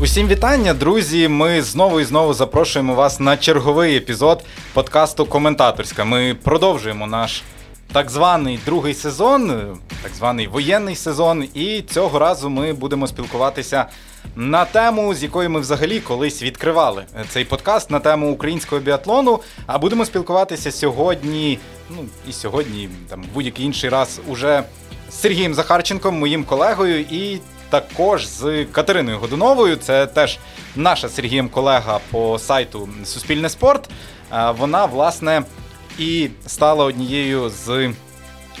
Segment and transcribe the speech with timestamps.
[0.00, 1.28] Усім вітання, друзі.
[1.28, 6.04] Ми знову і знову запрошуємо вас на черговий епізод подкасту Коментаторська.
[6.04, 7.42] Ми продовжуємо наш
[7.92, 9.52] так званий другий сезон,
[10.02, 11.44] так званий воєнний сезон.
[11.54, 13.86] І цього разу ми будемо спілкуватися
[14.36, 19.40] на тему, з якої ми взагалі колись відкривали цей подкаст на тему українського біатлону.
[19.66, 21.58] А будемо спілкуватися сьогодні,
[21.90, 21.96] ну
[22.28, 24.62] і сьогодні, там будь-який інший раз уже
[25.10, 27.00] з Сергієм Захарченком, моїм колегою.
[27.00, 27.40] і
[27.70, 29.76] також з Катериною Годуновою.
[29.76, 30.38] Це теж
[30.76, 33.90] наша Сергієм колега по сайту Суспільне спорт.
[34.58, 35.42] Вона, власне,
[35.98, 37.92] і стала однією з.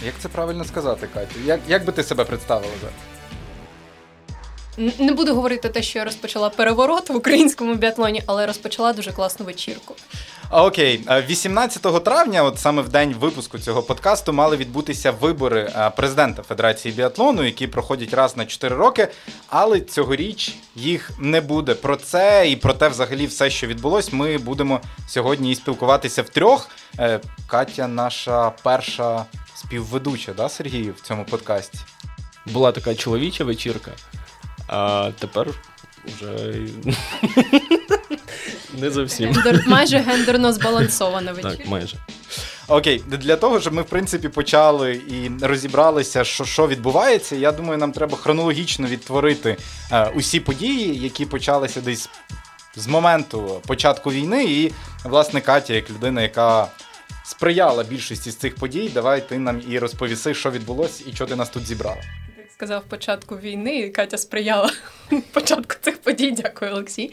[0.04, 1.40] Як це правильно сказати, Катю?
[1.44, 2.94] Як як би ти себе представила зараз?
[4.76, 9.46] Не буду говорити те, що я розпочала переворот в українському біатлоні, але розпочала дуже класну
[9.46, 9.94] вечірку.
[10.50, 16.94] Окей, 18 травня, от саме в день випуску цього подкасту, мали відбутися вибори президента Федерації
[16.94, 19.08] біатлону, які проходять раз на 4 роки.
[19.48, 21.74] Але цьогоріч їх не буде.
[21.74, 26.68] Про це і про те, взагалі, все, що відбулось, ми будемо сьогодні і спілкуватися втрьох.
[26.98, 31.78] Е, Катя, наша перша співведуча, да, Сергій, в цьому подкасті.
[32.46, 33.90] Була така чоловіча вечірка,
[34.66, 35.48] а тепер
[36.06, 36.54] вже.
[38.78, 39.32] Не зовсім.
[39.32, 41.56] Гендер, майже гендерно збалансована вечірка.
[41.56, 41.96] Так, майже.
[42.68, 47.78] Окей, для того, щоб ми, в принципі, почали і розібралися, що що відбувається, я думаю,
[47.78, 49.56] нам треба хронологічно відтворити
[49.92, 52.08] е, усі події, які почалися десь
[52.76, 54.44] з моменту початку війни.
[54.44, 54.72] І,
[55.04, 56.68] власне, Катя, як людина, яка
[57.24, 61.36] сприяла більшості з цих подій, давай ти нам і розповіси, що відбулося і що ти
[61.36, 62.02] нас тут зібрала
[62.54, 64.70] сказав початку війни, і Катя сприяла
[65.32, 66.30] початку цих подій.
[66.30, 67.12] Дякую, Олексій.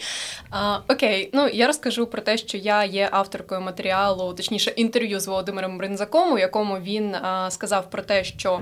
[0.50, 5.28] А, Окей, ну я розкажу про те, що я є авторкою матеріалу, точніше, інтерв'ю з
[5.28, 8.62] Володимиром Бринзаком, у якому він а, сказав про те, що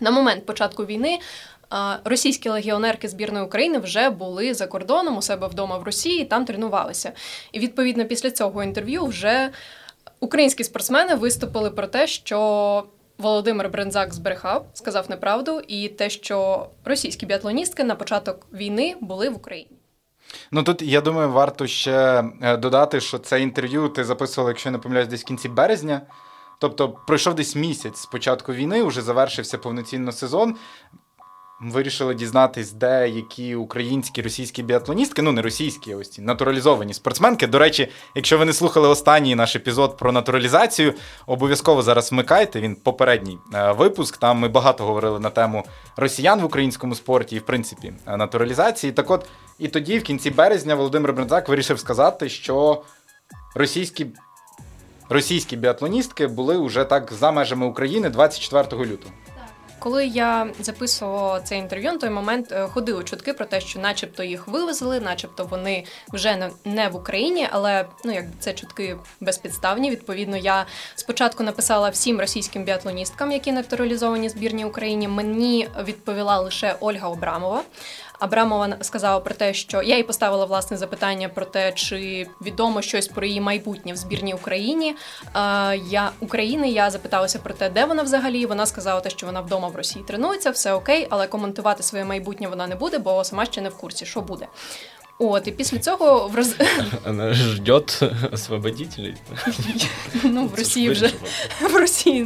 [0.00, 1.18] на момент початку війни.
[2.04, 7.12] Російські легіонерки збірної України вже були за кордоном у себе вдома в Росії, там тренувалися.
[7.52, 9.50] І відповідно після цього інтерв'ю вже
[10.20, 12.84] українські спортсмени виступили про те, що
[13.22, 19.36] Володимир Брензак збрехав, сказав неправду, і те, що російські біатлоністки на початок війни були в
[19.36, 19.76] Україні.
[20.50, 24.78] Ну тут я думаю, варто ще е, додати, що це інтерв'ю ти записувала, якщо не
[24.78, 26.00] помиляюсь, десь в кінці березня.
[26.58, 30.56] Тобто пройшов десь місяць з початку війни, вже завершився повноцінно сезон
[31.70, 37.46] вирішили дізнатись, де які українські російські біатлоністки, ну не російські, ось ці натуралізовані спортсменки.
[37.46, 40.94] До речі, якщо ви не слухали останній наш епізод про натуралізацію,
[41.26, 42.60] обов'язково зараз вмикайте.
[42.60, 44.16] Він попередній е, випуск.
[44.16, 45.64] Там ми багато говорили на тему
[45.96, 48.92] росіян в українському спорті і, в принципі, е, натуралізації.
[48.92, 49.26] Так от,
[49.58, 52.82] і тоді, в кінці березня, Володимир Брензак вирішив сказати, що
[53.54, 54.06] російські.
[55.08, 59.14] Російські біатлоністки були вже так за межами України 24 лютого.
[59.82, 64.22] Коли я записувала це інтерв'ю, на той момент е, ходили чутки про те, що, начебто,
[64.22, 69.90] їх вивезли, начебто вони вже не в Україні, але ну як це чутки безпідставні.
[69.90, 75.08] Відповідно, я спочатку написала всім російським біатлоністкам, які натуралізовані збірні України.
[75.08, 77.62] Мені відповіла лише Ольга Обрамова.
[78.22, 83.08] Абрамова сказала про те, що я їй поставила власне запитання про те, чи відомо щось
[83.08, 84.96] про її майбутнє в збірній Україні.
[85.90, 88.46] Я України я запиталася про те, де вона взагалі.
[88.46, 92.48] Вона сказала, те, що вона вдома в Росії тренується, все окей, але коментувати своє майбутнє
[92.48, 94.46] вона не буде, бо сама ще не в курсі, що буде.
[95.18, 96.54] От, і після цього в роз...
[97.06, 98.02] Вона ждет
[98.32, 99.14] освободителей.
[100.24, 101.12] Ну, в Росії вже
[101.60, 102.24] в Росії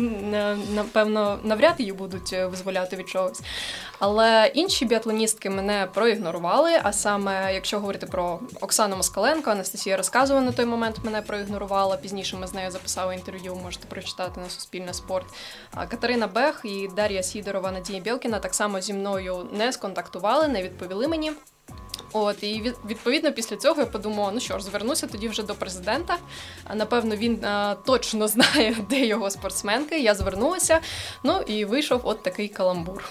[0.75, 3.43] напевно навряд її будуть е, визволяти від чогось.
[3.99, 6.81] Але інші біатлоністки мене проігнорували.
[6.83, 11.97] А саме, якщо говорити про Оксану Москаленко, Анастасія розказувала на той момент мене проігнорувала.
[11.97, 15.27] Пізніше ми з нею записали інтерв'ю, можете прочитати на Суспільне спорт.
[15.75, 20.63] А Катерина Бех і Дар'я Сідорова, Надія Білкіна так само зі мною не сконтактували, не
[20.63, 21.33] відповіли мені.
[22.17, 26.17] От і відповідно після цього я подумала, ну що ж, звернуся тоді вже до президента.
[26.75, 30.01] Напевно, він а, точно знає, де його спортсменки.
[30.01, 30.81] Я звернулася.
[31.25, 33.05] Ну і вийшов от такий каламбур.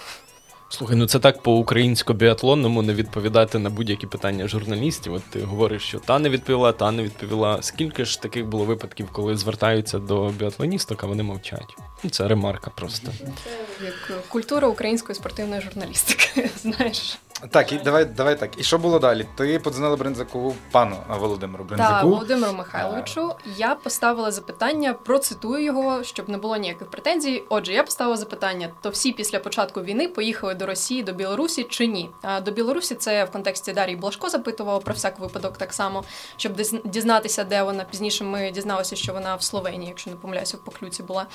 [0.68, 5.14] Слухай, ну це так по українсько-біатлонному не відповідати на будь-які питання журналістів.
[5.14, 7.62] От ти говориш, що та не відповіла, та не відповіла.
[7.62, 11.76] Скільки ж таких було випадків, коли звертаються до біатлоністок, а вони мовчать?
[12.04, 13.12] Ну, Це ремарка просто.
[13.18, 16.50] Це як культура української спортивної журналістики.
[16.56, 17.18] Знаєш.
[17.50, 18.50] Так, і давай, давай так.
[18.60, 19.26] І що було далі?
[19.34, 21.92] Ти подзвонила Бринзаку, пану Володимиру Бринзаку.
[21.92, 23.34] Так, Володимиру Михайловичу.
[23.56, 27.42] Я поставила запитання, процитую його, щоб не було ніяких претензій.
[27.48, 31.86] Отже, я поставила запитання: то всі після початку війни поїхали до Росії, до Білорусі чи
[31.86, 32.10] ні?
[32.22, 36.04] А до Білорусі це в контексті Дарії Блашко запитувала про всяк випадок так само,
[36.36, 36.52] щоб
[36.84, 37.84] дізнатися, де вона.
[37.90, 41.26] Пізніше ми дізналися, що вона в Словенії, якщо не помиляюся, в Поклюці була.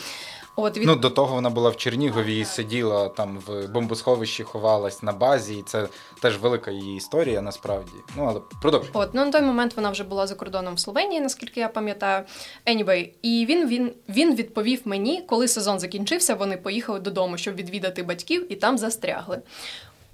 [0.55, 0.87] От від...
[0.87, 5.57] Ну, до того вона була в Чернігові і сиділа там в бомбосховищі, ховалась на базі,
[5.57, 5.87] і це
[6.21, 7.91] теж велика її історія, насправді.
[8.17, 8.91] Ну, але продовжуй.
[8.93, 12.23] От, ну на той момент вона вже була за кордоном в Словенії, наскільки я пам'ятаю.
[12.67, 18.03] Anyway, і він він, він відповів мені, коли сезон закінчився, вони поїхали додому, щоб відвідати
[18.03, 19.41] батьків, і там застрягли.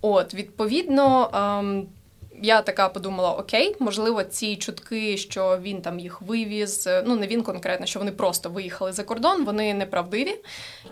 [0.01, 1.87] От, відповідно, ем,
[2.41, 7.43] я така подумала: окей, можливо, ці чутки, що він там їх вивіз, ну не він
[7.43, 10.35] конкретно, що вони просто виїхали за кордон, вони неправдиві.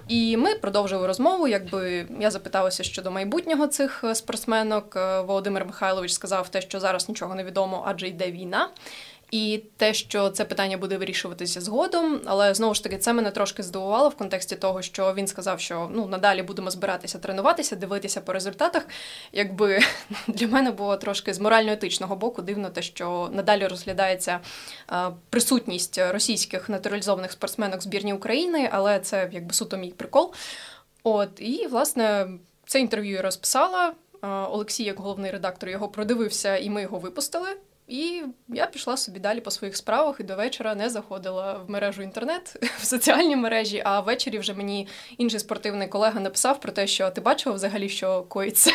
[0.07, 1.47] І ми продовжили розмову.
[1.47, 4.95] Якби я запиталася щодо майбутнього цих спортсменок.
[5.27, 8.69] Володимир Михайлович сказав те, що зараз нічого не відомо, адже йде війна.
[9.35, 13.63] І те, що це питання буде вирішуватися згодом, але знову ж таки це мене трошки
[13.63, 18.33] здивувало в контексті того, що він сказав, що ну надалі будемо збиратися тренуватися, дивитися по
[18.33, 18.87] результатах.
[19.31, 19.79] Якби
[20.27, 24.39] для мене було трошки з морально-етичного боку дивно, те, що надалі розглядається
[24.87, 30.33] а, присутність російських натуралізованих спортсменок збірні України, але це якби суто мій прикол.
[31.03, 32.27] От і власне
[32.65, 33.93] це інтерв'ю я розписала.
[34.21, 37.49] Олексій, як головний редактор, його продивився, і ми його випустили.
[37.87, 42.01] І я пішла собі далі по своїх справах і до вечора не заходила в мережу
[42.01, 43.81] інтернет в соціальні мережі.
[43.85, 44.87] А ввечері вже мені
[45.17, 48.71] інший спортивний колега написав про те, що ти бачила взагалі, що коїться.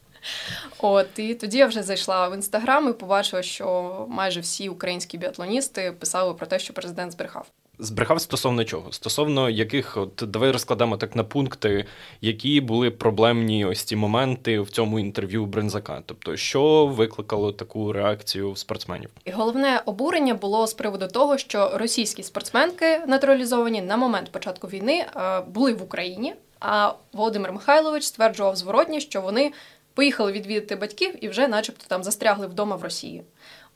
[0.78, 5.92] От і тоді я вже зайшла в інстаграм і побачила, що майже всі українські біатлоністи
[5.92, 7.46] писали про те, що президент збрехав.
[7.80, 8.92] Збрехав стосовно чого?
[8.92, 11.84] Стосовно яких, от давай розкладемо так на пункти,
[12.20, 16.02] які були проблемні ось ці моменти в цьому інтерв'ю Бринзака.
[16.06, 19.10] Тобто, що викликало таку реакцію спортсменів?
[19.24, 25.06] І головне обурення було з приводу того, що російські спортсменки натуралізовані на момент початку війни
[25.16, 26.34] е, були в Україні.
[26.60, 29.52] А Володимир Михайлович стверджував зворотні, що вони
[29.94, 33.22] поїхали відвідати батьків і вже, начебто, там застрягли вдома в Росії.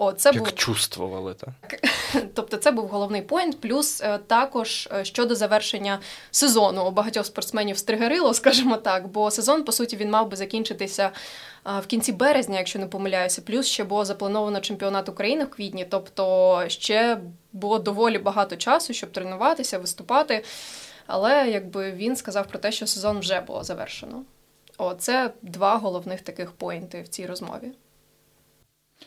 [0.05, 0.55] О, це Як був...
[0.55, 1.81] чувствували, так?
[2.35, 3.61] Тобто це був головний поінт.
[3.61, 5.99] Плюс е, також е, щодо завершення
[6.31, 11.11] сезону у багатьох спортсменів стригерило, скажімо так, бо сезон, по суті, він мав би закінчитися
[11.83, 13.43] в кінці березня, якщо не помиляюся.
[13.43, 17.21] Плюс ще було заплановано чемпіонат України в квітні, тобто ще
[17.53, 20.45] було доволі багато часу, щоб тренуватися, виступати.
[21.07, 24.25] Але якби він сказав про те, що сезон вже було завершено.
[24.79, 27.73] О, це два головних таких поінти в цій розмові.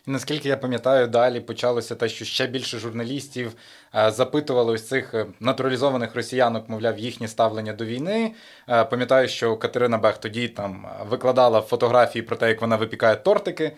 [0.10, 3.51] Наскільки я пам'ятаю, далі почалося те, що ще більше журналістів
[3.95, 8.34] е, запитували ось цих е, натуралізованих росіянок, мовляв, їхнє ставлення до війни.
[8.69, 13.72] Е, пам'ятаю, що Катерина Бех тоді там викладала фотографії про те, як вона випікає тортики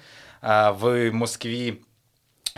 [0.79, 1.77] в Москві.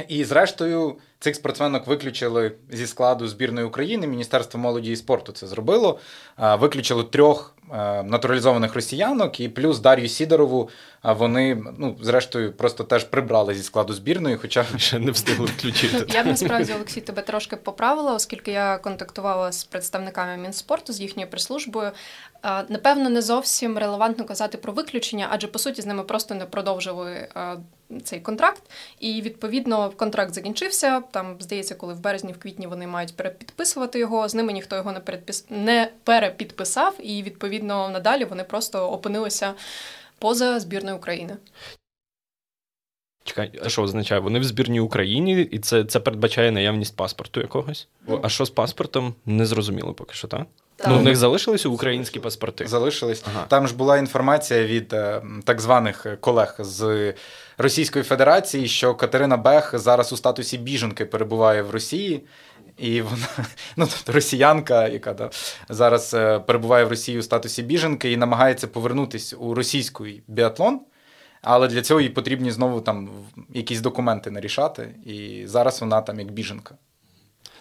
[0.07, 4.07] І, зрештою, цих спортсменок виключили зі складу збірної України.
[4.07, 5.99] Міністерство молоді і спорту це зробило.
[6.37, 7.55] Виключили трьох
[8.03, 10.69] натуралізованих росіянок, і плюс Дар'ю Сідорову
[11.03, 16.05] вони, ну, зрештою, просто теж прибрали зі складу збірної, хоча ще не встигли включити.
[16.13, 21.29] Я б насправді Олексій тебе трошки поправила, оскільки я контактувала з представниками Мінспорту, з їхньою
[21.29, 21.91] прислужбою.
[22.69, 27.27] Напевно, не зовсім релевантно казати про виключення, адже по суті з ними просто не продовжили
[28.03, 28.63] цей контракт.
[28.99, 31.01] І відповідно контракт закінчився.
[31.11, 34.29] Там здається, коли в березні, в квітні вони мають перепідписувати його.
[34.29, 34.93] З ними ніхто його
[35.49, 39.53] не перепідписав, і відповідно надалі вони просто опинилися
[40.21, 41.37] поза збірною України.
[43.23, 44.21] Чекай, а що означає?
[44.21, 47.87] Вони в збірній Україні, і це це передбачає наявність паспорту якогось.
[48.23, 49.13] А що з паспортом?
[49.25, 50.45] Не зрозуміло поки що, так?
[50.87, 52.67] Ну, в них залишились українські паспорти.
[52.67, 53.23] Залишились.
[53.27, 53.45] Ага.
[53.47, 57.13] Там ж була інформація від е, так званих колег з
[57.57, 62.21] Російської Федерації, що Катерина Бех зараз у статусі біженки перебуває в Росії.
[62.77, 63.27] І вона,
[63.75, 65.29] ну тобто росіянка, яка да,
[65.69, 70.81] зараз е, перебуває в Росії у статусі біженки і намагається повернутися у російський біатлон.
[71.41, 73.09] Але для цього їй потрібні знову там
[73.53, 74.95] якісь документи нарішати.
[75.05, 76.75] І зараз вона там як біженка.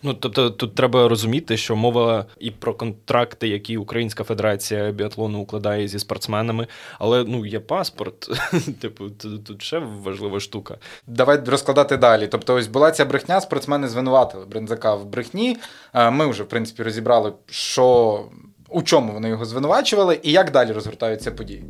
[0.02, 5.88] Ну тобто тут треба розуміти, що мова і про контракти, які Українська Федерація біатлону укладає
[5.88, 6.66] зі спортсменами,
[6.98, 8.28] але ну є паспорт.
[8.80, 9.10] Типу,
[9.46, 10.76] тут ще важлива штука.
[11.06, 12.26] Давай розкладати далі.
[12.26, 15.56] Тобто, ось була ця брехня, спортсмени звинуватили Брензака в брехні.
[15.94, 18.24] Ми вже в принципі розібрали, що.
[18.72, 21.64] У чому вони його звинувачували, і як далі розгортаються події?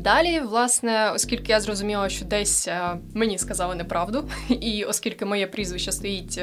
[0.00, 2.68] Далі, власне, оскільки я зрозуміла, що десь
[3.14, 6.40] мені сказали неправду, і оскільки моє прізвище стоїть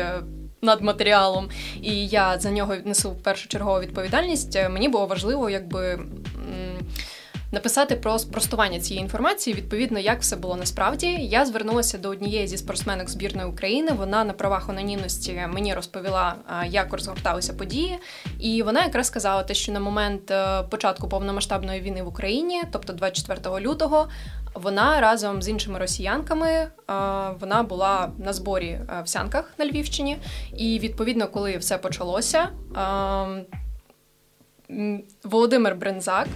[0.62, 1.50] над матеріалом,
[1.82, 4.60] і я за нього несу першочергову відповідальність.
[4.70, 6.00] Мені було важливо, якби.
[7.52, 11.08] написати про спростування цієї інформації, відповідно, як все було насправді.
[11.08, 13.92] Я звернулася до однієї зі спортсменок збірної України.
[13.92, 16.36] Вона на правах анонімності мені розповіла,
[16.68, 17.98] як розгорталися події,
[18.40, 22.94] і вона якраз сказала, те, що на момент е, початку повномасштабної війни в Україні, тобто
[22.94, 24.08] 24 лютого,
[24.54, 26.70] вона разом з іншими росіянками е,
[27.40, 30.18] вона була на зборі е, в Сянках на Львівщині,
[30.58, 32.50] і відповідно, коли все почалося.
[35.24, 36.28] Володимир Брензак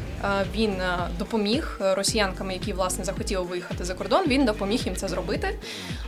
[0.56, 0.74] він
[1.20, 4.28] допоміг росіянкам, які власне захотіли виїхати за кордон.
[4.28, 5.60] Він допоміг їм це зробити.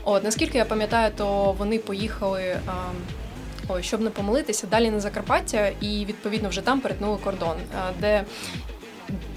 [0.03, 2.59] От наскільки я пам'ятаю, то вони поїхали.
[3.69, 7.57] Ой, щоб не помилитися, далі на Закарпаття, і відповідно вже там перетнули кордон,
[7.99, 8.23] де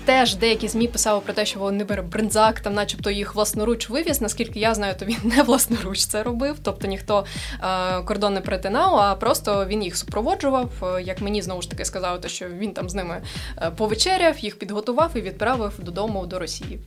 [0.04, 4.20] Теж деякі змі писали про те, що Володимир Бринзак там, начебто, їх власноруч вивіз.
[4.20, 6.56] Наскільки я знаю, то він не власноруч це робив.
[6.62, 7.24] Тобто ніхто
[7.62, 10.70] е, кордон не притинав, а просто він їх супроводжував.
[10.82, 13.22] Е, як мені знову ж таки сказали, то що він там з ними
[13.58, 16.78] е, повечеряв, їх підготував і відправив додому до Росії.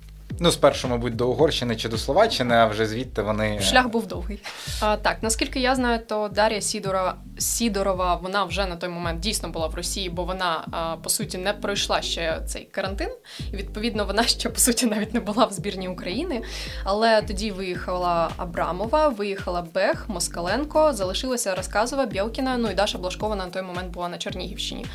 [0.44, 3.62] Ну, спершу, мабуть, до Угорщини чи до Словаччини, а вже звідти вони.
[3.62, 4.40] Шлях був довгий.
[4.82, 9.50] А, Так, наскільки я знаю, то Дар'я Сідора, Сідорова вона вже на той момент дійсно
[9.50, 13.10] була в Росії, бо вона а, по суті не пройшла ще цей карантин.
[13.54, 16.42] І відповідно вона ще по суті навіть не була в збірні України.
[16.84, 23.46] Але тоді виїхала Абрамова, виїхала Бех, Москаленко, залишилася Розказова, Бєлкіна, ну і Даша Блашкова на
[23.46, 24.86] той момент була на Чернігівщині.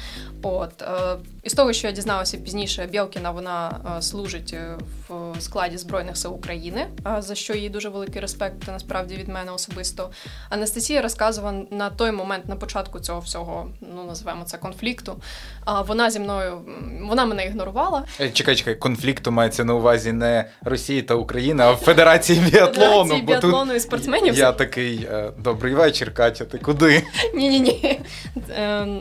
[0.42, 4.76] От е, із того, що я дізналася пізніше, Бєлкіна вона е, служить е,
[5.08, 6.87] в складі Збройних сил України,
[7.18, 10.11] за що їй дуже великий респект насправді від мене особисто.
[10.50, 15.21] Анастасія розказувала на той момент, на початку цього всього, ну називаємо це конфлікту.
[15.64, 16.61] А вона зі мною
[17.02, 18.04] вона мене ігнорувала.
[18.21, 22.75] Е, чекай, чекай, конфлікту мається на увазі не Росії та України, а Федерації біатлону.
[22.75, 24.35] Федерації біатлону і спортсменів.
[24.35, 26.45] Я такий е, добрий вечір, Катя.
[26.45, 27.02] Ти куди?
[27.35, 28.00] Ні, ні, ні.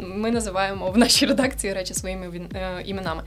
[0.02, 3.24] Ми називаємо в нашій редакції речі своїми е, іменами.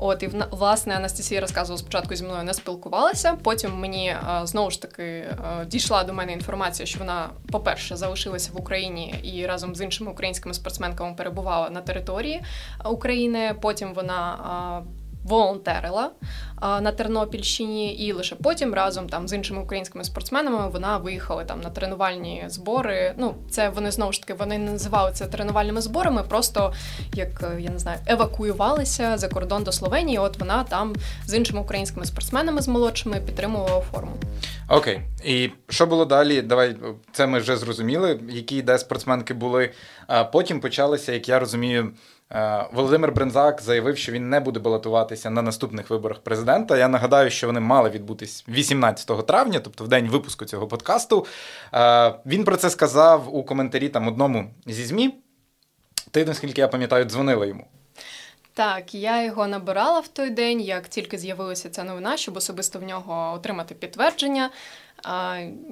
[0.00, 3.36] От і власне Анастасія розказувала спочатку зі мною не спілкувалася.
[3.42, 8.50] Потім мені е, знову ж таки е, дійшла до мене інформація, що вона, по-перше, залишилася
[8.52, 12.42] в Україні і разом з іншими українськими спортсменками перебувала на території
[12.84, 13.54] України.
[13.60, 14.82] Потім вона
[15.24, 16.10] волонтерила
[16.62, 21.70] на Тернопільщині, і лише потім разом там з іншими українськими спортсменами вона виїхала там на
[21.70, 23.14] тренувальні збори.
[23.18, 26.72] Ну, це вони знову ж таки вони не називали це тренувальними зборами, просто
[27.14, 30.18] як я не знаю, евакуювалися за кордон до Словенії.
[30.18, 30.94] От вона там
[31.26, 34.12] з іншими українськими спортсменами з молодшими підтримувала форму.
[34.68, 36.42] Окей, і що було далі?
[36.42, 36.76] Давай
[37.12, 39.70] це ми вже зрозуміли, які де спортсменки були.
[40.06, 41.92] А потім почалися, як я розумію.
[42.34, 46.76] Е, Володимир Брензак заявив, що він не буде балотуватися на наступних виборах президента.
[46.76, 51.26] Я нагадаю, що вони мали відбутись 18 травня, тобто в день випуску цього подкасту.
[51.74, 55.14] Е, він про це сказав у коментарі там одному зі ЗМІ.
[56.10, 57.66] Ти, наскільки я пам'ятаю, дзвонила йому.
[58.54, 62.82] Так, я його набирала в той день, як тільки з'явилася ця новина, щоб особисто в
[62.82, 64.50] нього отримати підтвердження.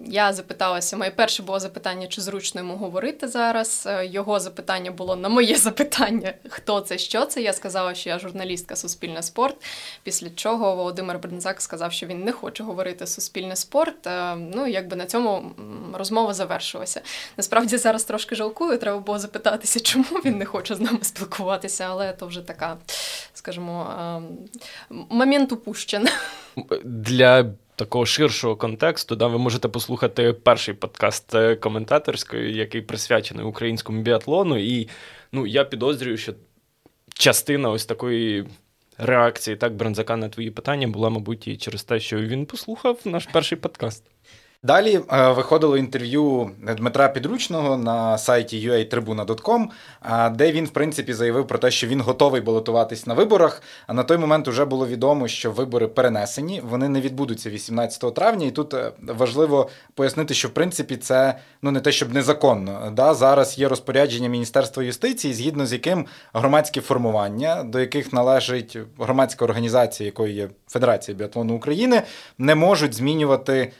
[0.07, 3.85] Я запиталася, моє перше було запитання, чи зручно йому говорити зараз.
[3.87, 7.43] Е, його запитання було на моє запитання, хто це, що це.
[7.43, 9.57] Я сказала, що я журналістка Суспільне спорт.
[10.03, 14.07] Після чого Володимир Брензак сказав, що він не хоче говорити Суспільне спорт.
[14.07, 15.53] Е, ну, якби на цьому
[15.93, 17.01] розмова завершилася.
[17.37, 22.13] Насправді зараз трошки жалкую, треба було запитатися, чому він не хоче з нами спілкуватися, але
[22.13, 22.77] то вже така,
[23.35, 24.39] скажімо, ем,
[25.09, 26.09] момент упущен.
[26.85, 27.45] Для
[27.81, 34.59] такого ширшого контексту, да, ви можете послухати перший подкаст е, коментаторської, який присвячений українському біатлону.
[34.59, 34.89] І
[35.33, 36.33] ну, я підозрюю, що
[37.15, 38.47] частина ось такої.
[39.03, 43.27] Реакції так Бронзака на твої питання була, мабуть, і через те, що він послухав наш
[43.27, 44.05] перший подкаст.
[44.63, 49.67] Далі е, виходило інтерв'ю Дмитра Підручного на сайті uatribuna.com,
[50.05, 53.63] е, де він, в принципі, заявив про те, що він готовий балотуватись на виборах.
[53.87, 58.47] А на той момент вже було відомо, що вибори перенесені, вони не відбудуться 18 травня.
[58.47, 62.93] І тут е, важливо пояснити, що в принципі це ну не те, щоб незаконно.
[62.97, 63.15] Да?
[63.15, 70.07] Зараз є розпорядження Міністерства юстиції, згідно з яким громадські формування, до яких належить громадська організація,
[70.07, 72.03] якою є Федерація біатлону України,
[72.39, 73.73] не можуть змінювати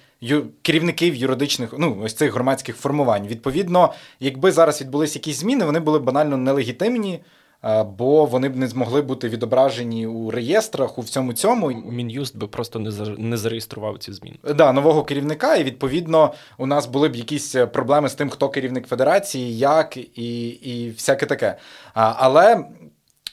[0.63, 3.27] керівників юридичних, ну ось цих громадських формувань.
[3.27, 7.21] Відповідно, якби зараз відбулись якісь зміни, вони були б банально нелегітимні.
[7.99, 11.71] Бо вони б не змогли бути відображені у реєстрах у всьому цьому.
[11.71, 14.37] Мін'юст би просто не не зареєстрував ці зміни.
[14.55, 18.87] Да, нового керівника, і відповідно у нас були б якісь проблеми з тим, хто керівник
[18.87, 21.57] федерації, як і і всяке таке.
[21.95, 22.65] А, Але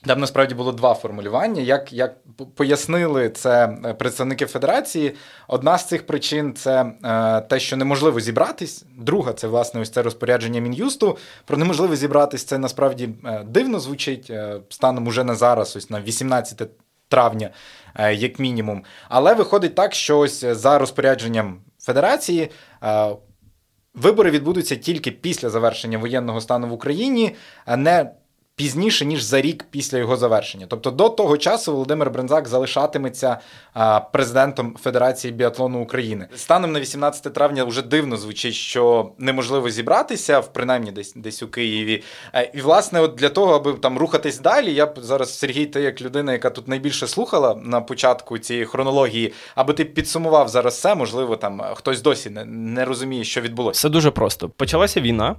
[0.06, 1.62] там насправді було два формулювання.
[1.62, 2.16] Як як
[2.56, 5.16] пояснили це е, представники Федерації,
[5.48, 8.86] одна з цих причин це е, те, що неможливо зібратись.
[8.98, 11.18] Друга це власне ось це розпорядження мін'юсту.
[11.46, 16.02] Про неможливо зібратись це насправді е, дивно звучить е, станом уже на зараз, ось на
[16.02, 16.70] 18
[17.10, 17.50] травня,
[18.12, 18.84] як мінімум.
[19.10, 22.52] Але виходить так, що ось за розпорядженням Федерації.
[23.94, 27.36] Вибори відбудуться тільки після завершення воєнного стану в Україні,
[27.66, 28.12] а не
[28.58, 30.66] пізніше, ніж за рік після його завершення.
[30.70, 33.38] Тобто до того часу Володимир Брензак залишатиметься
[34.14, 36.28] президентом Федерації біатлону України.
[36.36, 41.48] Станом на 18 травня вже дивно звучить, що неможливо зібратися, в принаймні десь десь у
[41.48, 42.04] Києві.
[42.34, 45.82] Е, і, власне, от для того, аби там рухатись далі, я б зараз, Сергій, ти
[45.82, 50.96] як людина, яка тут найбільше слухала на початку цієї хронології, аби ти підсумував зараз все,
[50.96, 53.78] можливо, там хтось досі не, не розуміє, що відбулося.
[53.78, 54.50] Все дуже просто.
[54.50, 55.36] Почалася війна.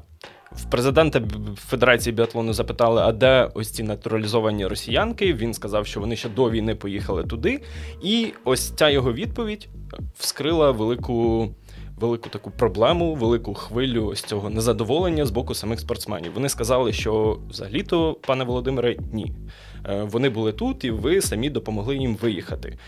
[0.59, 1.23] В президента
[1.57, 5.35] Федерації біатлону запитали, а де ось ці натуралізовані росіянки.
[5.35, 7.61] Він сказав, що вони ще до війни поїхали туди.
[8.03, 9.69] І ось ця його відповідь
[10.19, 11.49] вскрила велику.
[12.01, 16.33] Велику таку проблему, велику хвилю ось цього незадоволення з боку самих спортсменів.
[16.35, 19.33] Вони сказали, що взагалі-то, пане Володимире, ні.
[19.87, 22.79] Е, вони були тут, і ви самі допомогли їм виїхати.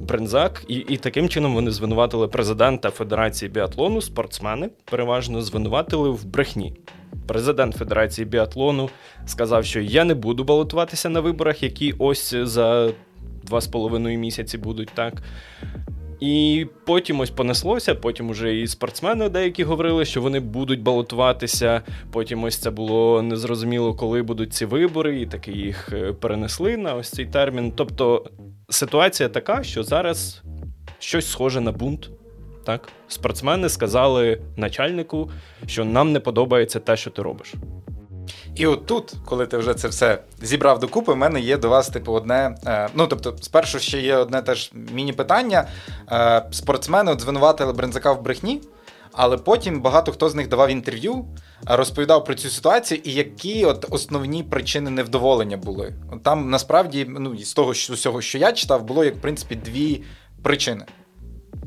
[0.00, 6.74] Брензак, і і таким чином вони звинуватили президента Федерації біатлону, спортсмени переважно звинуватили в брехні.
[7.26, 8.90] Президент Федерації біатлону
[9.26, 12.90] сказав, що я не буду балотуватися на виборах, які ось за
[13.44, 15.22] два з половиною місяці будуть так.
[16.22, 17.94] І потім ось понеслося.
[17.94, 21.82] Потім уже і спортсмени деякі говорили, що вони будуть балотуватися.
[22.10, 26.94] Потім ось це було незрозуміло, коли будуть ці вибори, і таки їх е, перенесли на
[26.94, 27.72] ось цей термін.
[27.76, 28.24] Тобто
[28.68, 30.42] ситуація така, що зараз
[30.98, 32.10] щось схоже на бунт.
[32.64, 35.30] Так, спортсмени сказали начальнику,
[35.66, 37.54] що нам не подобається те, що ти робиш.
[38.54, 41.88] І от тут, коли ти вже це все зібрав докупи, в мене є до вас,
[41.88, 42.56] типу, одне.
[42.66, 45.68] Е, ну, тобто, спершу ще є одне теж міні-питання.
[46.12, 48.60] Е, спортсмени от звинуватили Брензака в брехні,
[49.12, 51.24] але потім багато хто з них давав інтерв'ю,
[51.66, 55.94] розповідав про цю ситуацію, і які от основні причини невдоволення були.
[56.12, 59.54] От Там насправді, ну, з того що, усього, що я читав, було як в принципі
[59.54, 60.02] дві
[60.42, 60.84] причини.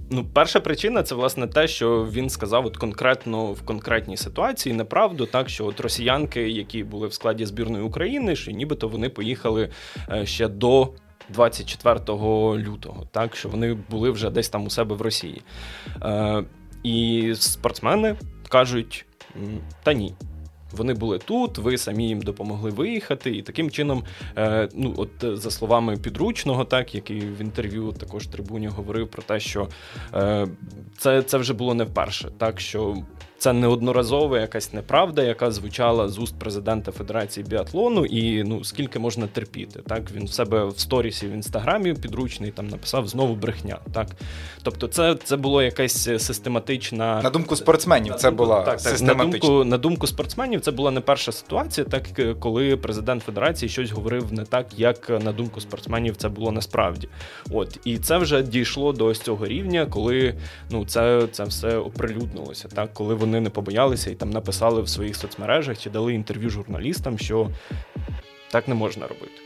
[0.09, 5.25] Ну, перша причина це власне те, що він сказав от конкретно в конкретній ситуації неправду,
[5.25, 9.69] так що от росіянки, які були в складі збірної України, що нібито вони поїхали
[10.09, 10.89] е, ще до
[11.29, 11.99] 24
[12.63, 15.41] лютого, так що вони були вже десь там у себе в Росії.
[16.01, 16.43] Е,
[16.83, 18.15] І спортсмени
[18.49, 19.05] кажуть:
[19.83, 20.13] та ні.
[20.75, 24.03] Вони були тут, ви самі їм допомогли виїхати, і таким чином,
[24.37, 29.39] е, ну от за словами підручного, так який в інтерв'ю також трибуні говорив про те,
[29.39, 29.67] що
[30.13, 30.47] е,
[30.97, 32.97] це це вже було не вперше, так що
[33.37, 39.27] це неодноразова якась неправда, яка звучала з уст президента Федерації біатлону, і ну скільки можна
[39.27, 39.79] терпіти.
[39.87, 43.79] Так він в себе в сторісі в інстаграмі підручний там написав знову брехня.
[43.93, 44.07] Так,
[44.63, 48.15] тобто, це це було якась систематична на думку спортсменів.
[48.15, 50.61] Це думку, була так, так, на думку на думку спортсменів.
[50.61, 52.03] Це була не перша ситуація, так
[52.39, 57.09] коли президент Федерації щось говорив не так, як на думку спортсменів це було насправді.
[57.51, 60.35] От і це вже дійшло до ось цього рівня, коли
[60.69, 65.15] ну це це все оприлюднилося, так коли вони не побоялися і там написали в своїх
[65.15, 67.49] соцмережах чи дали інтерв'ю журналістам, що
[68.51, 69.41] так не можна робити.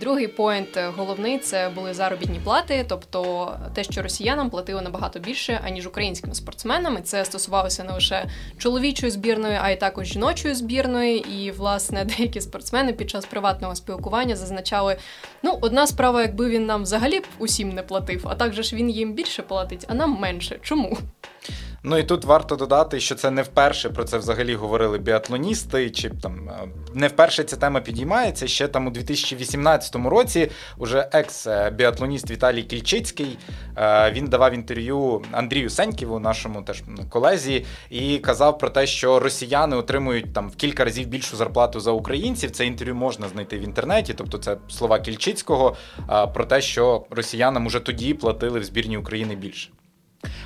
[0.00, 5.60] Другий поінт е, головний це були заробітні плати, тобто те, що росіянам платили набагато більше
[5.64, 6.98] аніж українським спортсменам.
[6.98, 8.26] І Це стосувалося не лише
[8.58, 11.18] чоловічої збірної, а й також жіночої збірної.
[11.18, 14.96] І власне деякі спортсмени під час приватного спілкування зазначали:
[15.42, 19.42] ну, одна справа, якби він нам взагалі усім не платив, а також він їм більше
[19.42, 20.58] платить, а нам менше.
[20.62, 20.98] Чому?
[21.82, 26.10] Ну і тут варто додати, що це не вперше про це взагалі говорили біатлоністи, чи
[26.10, 28.46] там е, не вперше ця тема підіймається.
[28.46, 33.38] Ще там у 2018 році уже екс-біатлоніст Віталій Кільчицький
[33.76, 39.76] е, він давав інтерв'ю Андрію Сеньківу, нашому теж колезі, і казав про те, що росіяни
[39.76, 42.50] отримують там в кілька разів більшу зарплату за українців.
[42.50, 45.76] Це інтерв'ю можна знайти в інтернеті, тобто це слова Кільчицького
[46.10, 49.70] е, про те, що росіянам уже тоді платили в збірні України більше.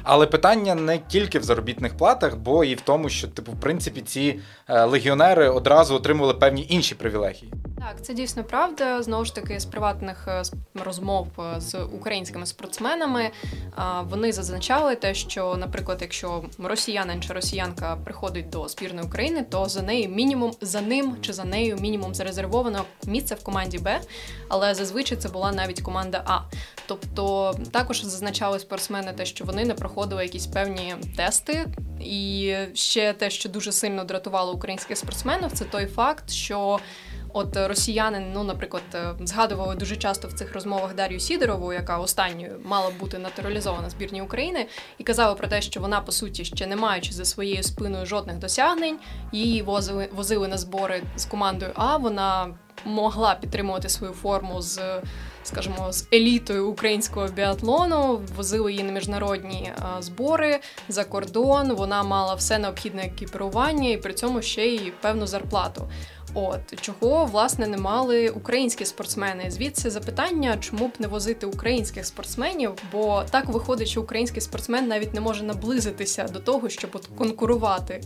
[0.03, 4.01] Але питання не тільки в заробітних платах, бо і в тому, що типу, в принципі,
[4.01, 7.53] ці е, легіонери одразу отримували певні інші привілегії.
[7.89, 9.03] Так, це дійсно правда.
[9.03, 10.43] Знову ж таки, з приватних е,
[10.75, 13.31] розмов е, з українськими спортсменами
[14.03, 19.83] вони зазначали те, що, наприклад, якщо росіянин чи росіянка приходить до збірної України, то за
[19.83, 24.01] нею мінімум за ним чи за нею мінімум зарезервовано місце в команді Б,
[24.49, 26.39] але зазвичай це була навіть команда А.
[26.87, 31.67] Тобто також зазначали спортсмени те, що вони не проходили якісь певні тести.
[32.01, 36.81] І ще те, що дуже сильно дратувало українських спортсменів, це той факт, що
[37.33, 42.61] От росіяни, ну, наприклад, е, згадували дуже часто в цих розмовах Дар'ю Сідорову, яка останньою
[42.65, 44.67] мала бути натуралізована збірні України,
[44.99, 48.39] і казала про те, що вона по суті ще не маючи за своєю спиною жодних
[48.39, 48.99] досягнень,
[49.33, 51.73] її возили возили на збори з командою.
[51.75, 54.81] А вона могла підтримувати свою форму з
[55.45, 61.73] скажімо, з елітою українського біатлону, возили її на міжнародні збори за кордон.
[61.73, 65.89] Вона мала все необхідне екіпірування і при цьому ще й певну зарплату.
[66.35, 69.51] От чого власне не мали українські спортсмени.
[69.51, 75.15] Звідси запитання, чому б не возити українських спортсменів, бо так виходить, що український спортсмен навіть
[75.15, 78.01] не може наблизитися до того, щоб конкурувати.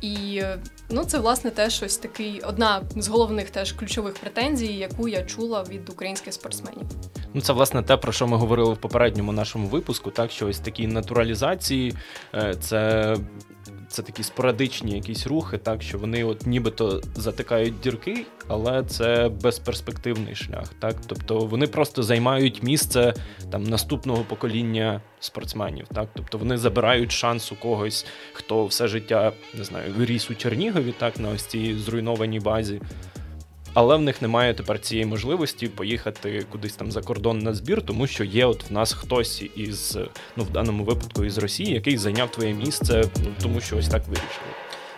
[0.00, 0.42] І
[0.90, 5.64] ну це власне теж ось такий одна з головних теж ключових претензій, яку я чула
[5.70, 6.86] від українських спортсменів.
[7.34, 10.58] Ну, це власне те, про що ми говорили в попередньому нашому випуску, так що ось
[10.58, 11.94] такі натуралізації,
[12.34, 13.16] е, це
[13.90, 20.34] це такі спорадичні якісь рухи, так що вони от нібито затикають дірки, але це безперспективний
[20.34, 20.68] шлях.
[20.78, 23.14] Так, тобто вони просто займають місце
[23.52, 25.86] там наступного покоління спортсменів.
[25.94, 30.94] Так, тобто вони забирають шанс у когось, хто все життя не знаю, виріс у Чернігові,
[30.98, 32.80] так на ось цій зруйнованій базі
[33.74, 38.06] але в них немає тепер цієї можливості поїхати кудись там за кордон на збір, тому
[38.06, 39.98] що є от в нас хтось із,
[40.36, 44.08] ну в даному випадку із Росії, який зайняв твоє місце, ну, тому що ось так
[44.08, 44.50] вирішили.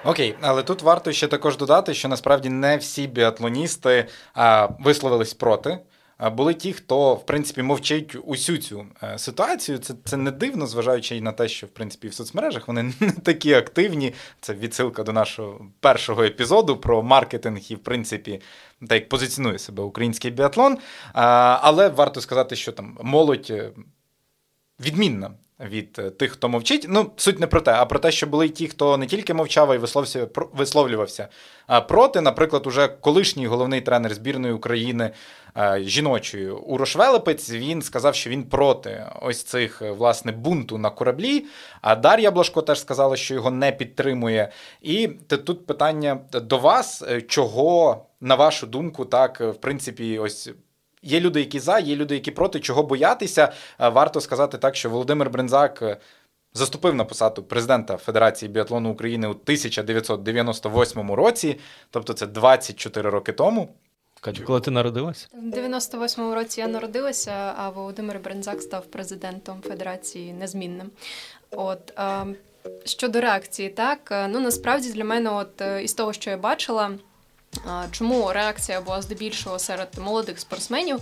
[0.04, 5.78] Окей, але тут варто ще також додати, що насправді не всі біатлоністи а, висловились проти
[6.30, 9.78] були ті, хто в принципі мовчить усю цю е, ситуацію.
[9.78, 13.54] Це це не дивно, зважаючи на те, що в принципі в соцмережах вони не такі
[13.54, 14.14] активні.
[14.40, 18.40] Це відсилка до нашого першого епізоду про маркетинг і, в принципі,
[18.80, 20.78] так як позиціонує себе український біатлон.
[21.12, 23.70] Але варто сказати, що там молодь е,
[24.80, 25.30] відмінна
[25.62, 26.86] від е, тих, хто мовчить.
[26.88, 29.70] Ну, суть не про те, а про те, що були ті, хто не тільки мовчав,
[29.70, 29.78] а й
[30.52, 31.28] висловлювався
[31.88, 32.20] проти.
[32.20, 35.10] Наприклад, уже колишній головний тренер збірної України
[35.56, 40.90] е, жіночої Урош Велепець, він сказав, що він проти ось цих е, власне бунту на
[40.90, 41.44] кораблі.
[41.80, 44.52] А Дар'я Блашко теж сказала, що його не підтримує.
[44.82, 50.50] І тут питання до вас, чого, на вашу думку, так, в принципі, ось.
[51.02, 53.52] Є люди, які за, є люди, які проти, чого боятися.
[53.80, 55.96] Е, варто сказати так, що Володимир Брензак е,
[56.54, 61.58] заступив на посаду президента Федерації біатлону України у 1998 році,
[61.90, 63.74] тобто це 24 роки тому.
[64.20, 65.28] Катю, коли ти народилася?
[65.32, 70.90] В 98-му році я народилася, а Володимир Брензак став президентом Федерації незмінним.
[71.50, 72.26] От е,
[72.84, 76.90] щодо реакції, так ну насправді для мене, от із того, що я бачила.
[77.90, 81.00] Чому реакція була здебільшого серед молодих спортсменів?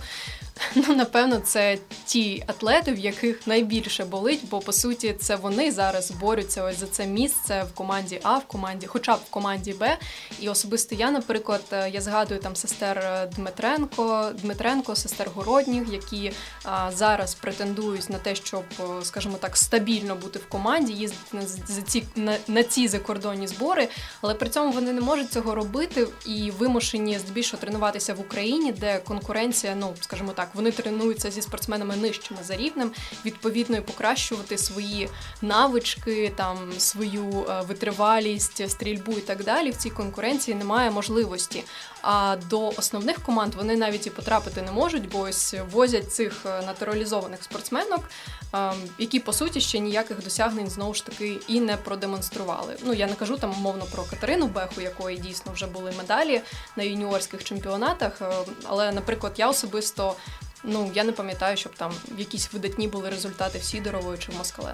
[0.75, 6.11] Ну, напевно, це ті атлети, в яких найбільше болить, бо по суті це вони зараз
[6.11, 9.97] борються ось за це місце в команді А, в команді, хоча б в команді Б.
[10.39, 16.31] І особисто я, наприклад, е, я згадую там сестер е, Дмитренко, Дмитренко, сестер Городніх, які
[16.63, 21.41] а, зараз претендують на те, щоб, е, скажімо так, стабільно бути в команді, їздити на
[21.75, 23.87] за ці на, на ці закордонні збори,
[24.21, 28.97] але при цьому вони не можуть цього робити і вимушені здебільшого тренуватися в Україні, де
[28.97, 32.91] конкуренція, ну скажімо так вони тренуються зі спортсменами нижчими за рівнем,
[33.25, 35.09] відповідно і покращувати свої
[35.41, 39.71] навички, там свою е, витривалість, стрільбу і так далі.
[39.71, 41.63] В цій конкуренції немає можливості.
[42.01, 46.65] А до основних команд вони навіть і потрапити не можуть, бо ось возять цих е,
[46.65, 48.09] натуралізованих спортсменок,
[48.53, 52.75] ем, які по суті ще ніяких досягнень знову ж таки і не продемонстрували.
[52.85, 56.41] Ну я не кажу там умовно про Катерину Беху, якої дійсно вже були медалі
[56.75, 58.21] на юніорських чемпіонатах.
[58.21, 58.29] Ем,
[58.63, 60.15] але, наприклад, я особисто
[60.63, 64.73] Ну я не пам'ятаю, щоб там якісь видатні були результати в Сідорової чи в Москале.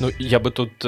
[0.00, 0.86] Ну я би тут.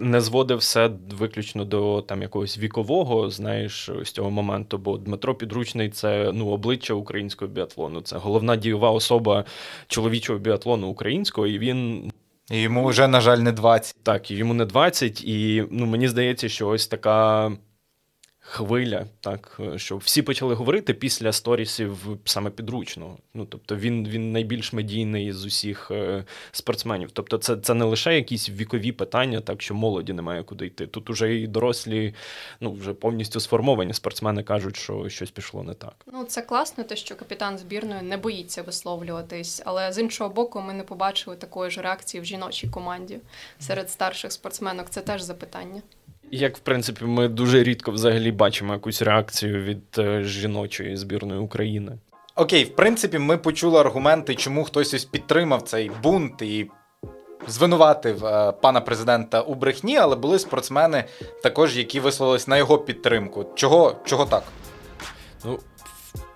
[0.00, 5.90] Не зводив все виключно до там якогось вікового, знаєш, з цього моменту, бо Дмитро Підручний
[5.90, 8.00] це ну обличчя українського біатлону.
[8.00, 9.44] Це головна дієва особа
[9.86, 12.10] чоловічого біатлону українського, і він.
[12.50, 13.96] І Йому вже, на жаль, не 20.
[14.02, 17.50] Так, йому не 20, і ну мені здається, що ось така
[18.50, 23.18] хвиля, так що всі почали говорити після сторісів саме підручного.
[23.34, 27.10] Ну тобто він він найбільш медійний з усіх е, спортсменів.
[27.12, 30.86] Тобто, це це не лише якісь вікові питання, так що молоді немає куди йти.
[30.86, 32.14] Тут уже і дорослі,
[32.60, 35.94] ну вже повністю сформовані спортсмени кажуть, що щось пішло не так.
[36.12, 40.72] Ну це класно, те, що капітан збірної не боїться висловлюватись, але з іншого боку, ми
[40.72, 43.18] не побачили такої ж реакції в жіночій команді
[43.58, 44.90] серед старших спортсменок.
[44.90, 45.82] Це теж запитання.
[46.30, 51.92] Як, в принципі, ми дуже рідко взагалі бачимо якусь реакцію від е, жіночої збірної України.
[52.36, 56.70] Окей, в принципі, ми почули аргументи, чому хтось ось підтримав цей бунт і
[57.48, 61.04] звинуватив е, пана президента у брехні, але були спортсмени
[61.42, 63.46] також, які висловились на його підтримку.
[63.54, 64.42] Чого, Чого так?
[65.44, 65.58] Ну,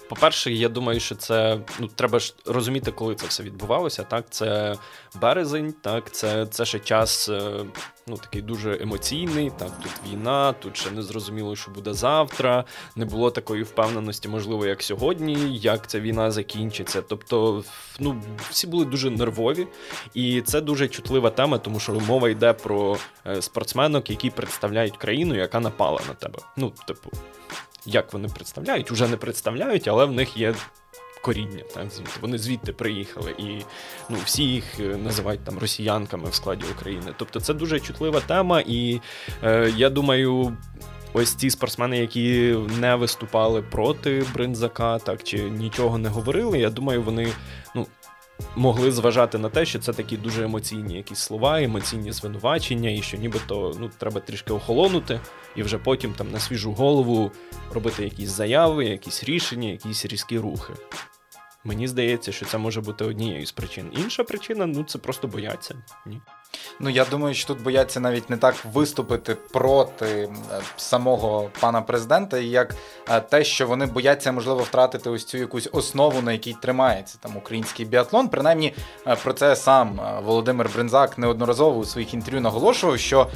[0.09, 4.03] по-перше, я думаю, що це ну треба ж розуміти, коли це все відбувалося.
[4.03, 4.77] Так, це
[5.21, 7.65] березень, так, це це ще час е,
[8.07, 9.53] ну такий дуже емоційний.
[9.59, 12.65] Так, тут війна, тут ще не зрозуміло, що буде завтра.
[12.97, 17.03] Не було такої впевненості, можливо, як сьогодні, як ця війна закінчиться.
[17.03, 17.65] Тобто,
[17.99, 19.67] ну всі були дуже нервові,
[20.15, 25.35] і це дуже чутлива тема, тому що мова йде про е, спортсменок, які представляють країну,
[25.35, 26.39] яка напала на тебе.
[26.57, 27.11] Ну, типу
[27.87, 30.55] як вони представляють, уже не представляють, але в них є
[31.25, 31.65] коріння.
[31.75, 32.13] Так, звідти.
[32.21, 33.45] Вони звідти приїхали, і
[34.09, 37.15] ну, всі їх е, називають там росіянками в складі України.
[37.17, 39.01] Тобто це дуже чутлива тема, і
[39.43, 40.57] е, я думаю.
[41.17, 46.59] Ось ці спортсмени, які не виступали проти Бринзака, так чи нічого не говорили.
[46.59, 47.29] Я думаю, вони
[48.57, 53.17] могли зважати на те, що це такі дуже емоційні якісь слова, емоційні звинувачення, і що
[53.17, 55.21] нібито ну, треба трішки охолонути,
[55.57, 57.33] і вже потім там на свіжу голову
[57.73, 60.73] робити якісь заяви, якісь рішення, якісь різкі рухи.
[61.65, 63.93] Мені здається, що це може бути однією з причин.
[63.97, 65.75] Інша причина ну це просто бояться.
[66.07, 66.21] Ні.
[66.81, 70.29] Ну я думаю, що тут бояться навіть не так виступити проти е,
[70.77, 72.75] самого пана президента, як
[73.09, 77.37] е, те, що вони бояться, можливо, втратити ось цю якусь основу, на якій тримається там
[77.37, 78.29] український біатлон.
[78.29, 78.75] Принаймні
[79.07, 83.27] е, про це сам Володимир Бринзак неодноразово у своїх інтерв'ю наголошував, що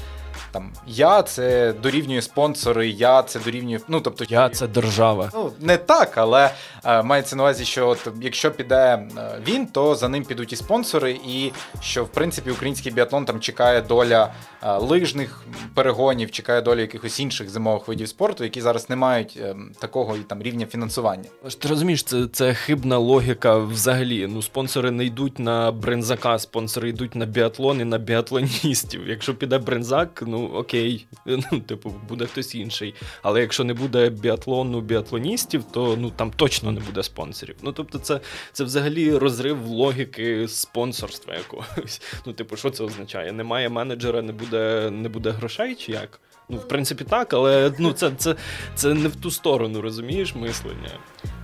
[0.52, 3.78] там я це дорівнює спонсори, я це дорівнює.
[3.88, 5.30] Ну тобто я це держава.
[5.34, 6.50] Ну не так, але
[6.84, 9.08] е, мається на увазі, що от, якщо піде е,
[9.46, 13.80] він, то за ним підуть і спонсори, і що в принципі український біатлон там чекає
[13.80, 14.32] доля
[14.62, 19.56] е, лижних перегонів, чекає доля якихось інших зимових видів спорту, які зараз не мають е,
[19.78, 21.28] такого і там рівня фінансування.
[21.58, 24.26] Ти розумієш, це це хибна логіка взагалі.
[24.26, 29.08] Ну, спонсори не йдуть на брензака, спонсори йдуть на біатлон і на біатлоністів.
[29.08, 32.94] Якщо піде брензак, ну ну окей, ну, типу, буде хтось інший.
[33.22, 37.56] Але якщо не буде біатлону біатлоністів, то ну там точно не буде спонсорів.
[37.62, 38.20] Ну тобто, це
[38.52, 42.02] це взагалі розрив логіки спонсорства якогось.
[42.26, 43.32] Ну, типу, що це означає?
[43.32, 46.20] Немає менеджера, не буде, не буде грошей чи як?
[46.50, 48.34] Ну, в принципі, так, але ну це це,
[48.74, 50.90] це не в ту сторону, розумієш, мислення.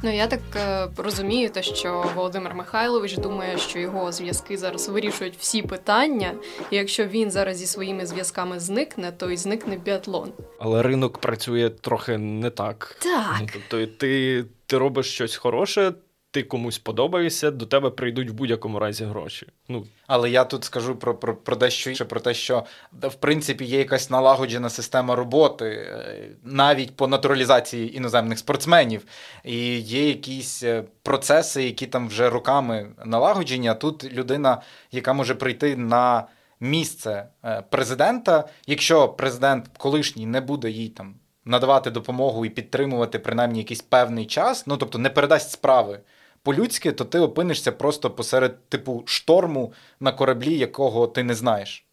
[0.03, 5.37] Ну я так е, розумію, те, що Володимир Михайлович думає, що його зв'язки зараз вирішують
[5.39, 6.33] всі питання.
[6.71, 10.33] І якщо він зараз зі своїми зв'язками зникне, то й зникне біатлон.
[10.59, 12.97] Але ринок працює трохи не так.
[12.99, 13.37] Так.
[13.41, 15.93] Ну, тобто ти, ти робиш щось хороше
[16.35, 19.47] ти комусь подобаєшся, до тебе прийдуть в будь-якому разі гроші.
[19.69, 22.65] Ну але я тут скажу про про, про дещо інше, про те, що
[23.03, 29.05] в принципі є якась налагоджена система роботи е, навіть по натуралізації іноземних спортсменів,
[29.45, 33.69] і є якісь е, процеси, які там вже роками налагоджені.
[33.69, 36.27] а Тут людина, яка може прийти на
[36.61, 41.15] місце е, президента, якщо президент колишній не буде їй там.
[41.45, 46.01] Надавати допомогу і підтримувати принаймні якийсь певний час, ну тобто не передасть справи
[46.45, 51.85] по-людськи, то ти опинишся просто посеред типу шторму на кораблі, якого ти не знаєш.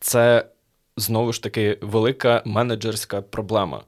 [0.00, 0.46] Це
[0.96, 3.84] знову ж таки велика менеджерська проблема.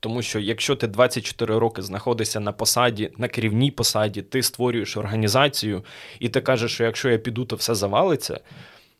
[0.00, 5.84] Тому що якщо ти 24 роки знаходишся на посаді, на керівній посаді, ти створюєш організацію,
[6.20, 8.40] і ти кажеш, що якщо я піду, то все завалиться.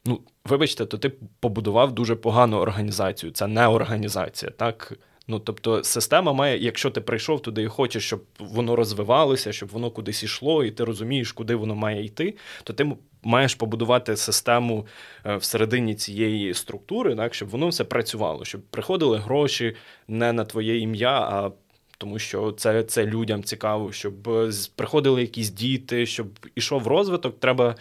[0.05, 3.33] Ну, вибачте, то ти побудував дуже погану організацію.
[3.33, 4.93] Це не організація, так?
[5.31, 9.91] Ну, тобто, система має, якщо ти прийшов туди і хочеш, щоб воно розвивалося, щоб воно
[9.91, 14.87] кудись йшло, і ти розумієш, куди воно має йти, то ти маєш побудувати систему
[15.27, 19.77] е, всередині цієї структури, так, щоб воно все працювало, щоб приходили гроші
[20.09, 21.51] не на твоє ім'я, а
[21.99, 27.75] тому що це це людям цікаво, щоб е, приходили якісь діти, щоб ішов розвиток, треба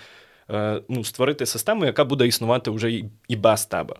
[0.50, 2.92] е, ну, створити систему, яка буде існувати вже
[3.28, 3.96] і без тебе.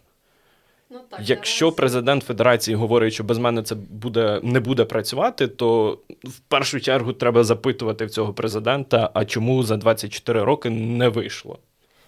[0.91, 5.99] Ну, так, Якщо президент Федерації говорить, що без мене це буде не буде працювати, то
[6.23, 11.60] в першу чергу треба запитувати в цього президента, а чому за 24 роки не вийшло.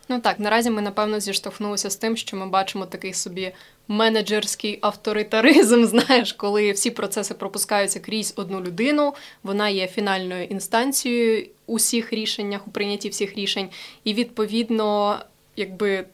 [0.09, 3.51] Ну так, наразі ми напевно зіштовхнулися з тим, що ми бачимо такий собі
[3.87, 5.83] менеджерський авторитаризм.
[5.85, 9.13] Знаєш, коли всі процеси пропускаються крізь одну людину,
[9.43, 13.69] вона є фінальною інстанцією у всіх рішеннях, у прийнятті всіх рішень,
[14.03, 15.19] і відповідно,
[15.55, 16.05] якби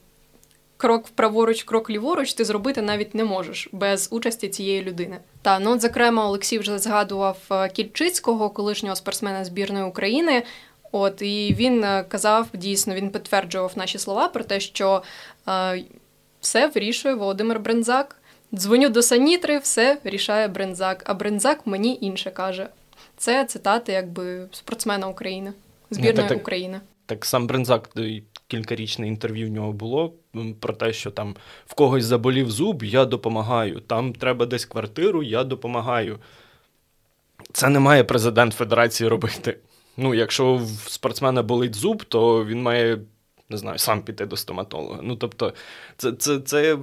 [0.78, 5.18] крок праворуч, крок ліворуч ти зробити навіть не можеш без участі цієї людини.
[5.42, 10.42] Та ну, от, зокрема, Олексій вже згадував е, Кільчицького, колишнього спортсмена збірної України.
[10.92, 15.02] От і він е, казав дійсно, він підтверджував наші слова про те, що
[15.48, 15.84] е,
[16.40, 18.16] все вирішує Володимир Брензак.
[18.54, 21.02] Дзвоню до Санітри, все рішає Брензак.
[21.06, 22.68] А Брензак мені інше каже.
[23.16, 25.52] Це цитати якби спортсмена України,
[25.90, 26.80] збірної так, України.
[27.06, 27.90] Так сам Брензак
[28.48, 30.12] кількарічне інтерв'ю в нього було
[30.60, 33.80] про те, що там в когось заболів зуб, я допомагаю.
[33.80, 36.18] Там треба десь квартиру, я допомагаю.
[37.52, 39.58] це не має президент Федерації робити.
[39.96, 42.98] Ну, якщо в спортсмена болить зуб, то він має
[43.50, 45.00] не знаю, сам піти до стоматолога.
[45.02, 45.54] Ну, тобто,
[45.96, 46.78] це це, це,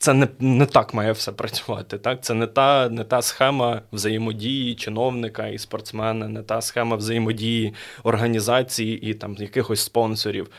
[0.00, 1.98] це не не так має все працювати.
[1.98, 2.24] Так?
[2.24, 9.10] Це не та не та схема взаємодії чиновника і спортсмена, не та схема взаємодії організації
[9.10, 10.50] і там якихось спонсорів.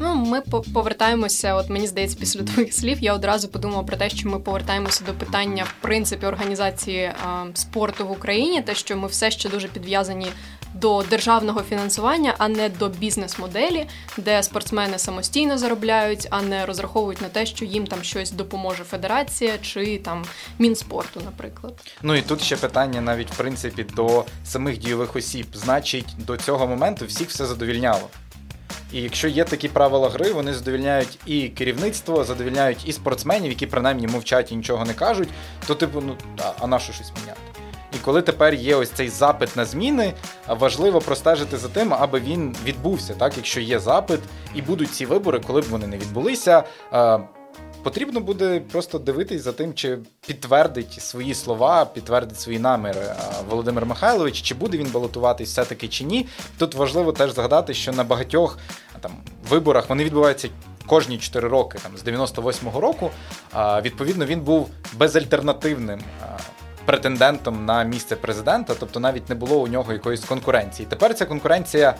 [0.00, 0.40] Ну, ми
[0.74, 1.54] повертаємося.
[1.54, 5.12] От мені здається, після твоїх слів я одразу подумала про те, що ми повертаємося до
[5.14, 10.26] питання в принципі організації а, спорту в Україні, те, що ми все ще дуже підв'язані
[10.74, 17.28] до державного фінансування, а не до бізнес-моделі, де спортсмени самостійно заробляють, а не розраховують на
[17.28, 20.24] те, що їм там щось допоможе федерація чи там
[20.58, 21.74] мінспорту, наприклад.
[22.02, 25.46] Ну і тут ще питання навіть в принципі до самих дійових осіб.
[25.54, 28.08] Значить, до цього моменту всіх все задовільняло.
[28.92, 34.06] І якщо є такі правила гри, вони задовільняють і керівництво, задовільняють і спортсменів, які принаймні
[34.06, 35.28] мовчать і нічого не кажуть,
[35.66, 36.16] то типу, ну
[36.60, 37.49] а на що щось міняти?
[37.92, 40.12] І коли тепер є ось цей запит на зміни,
[40.48, 44.20] важливо простежити за тим, аби він відбувся, так якщо є запит,
[44.54, 46.64] і будуть ці вибори, коли б вони не відбулися.
[47.82, 53.14] Потрібно буде просто дивитись за тим, чи підтвердить свої слова, підтвердить свої наміри
[53.48, 56.26] Володимир Михайлович, чи буде він балотуватись все-таки чи ні.
[56.58, 58.58] Тут важливо теж згадати, що на багатьох
[59.00, 59.12] там
[59.48, 60.48] виборах вони відбуваються
[60.86, 63.10] кожні 4 роки, там з 98-го року.
[63.82, 66.00] Відповідно, він був безальтернативним
[66.90, 70.86] претендентом на місце президента, тобто навіть не було у нього якоїсь конкуренції.
[70.90, 71.94] Тепер ця конкуренція.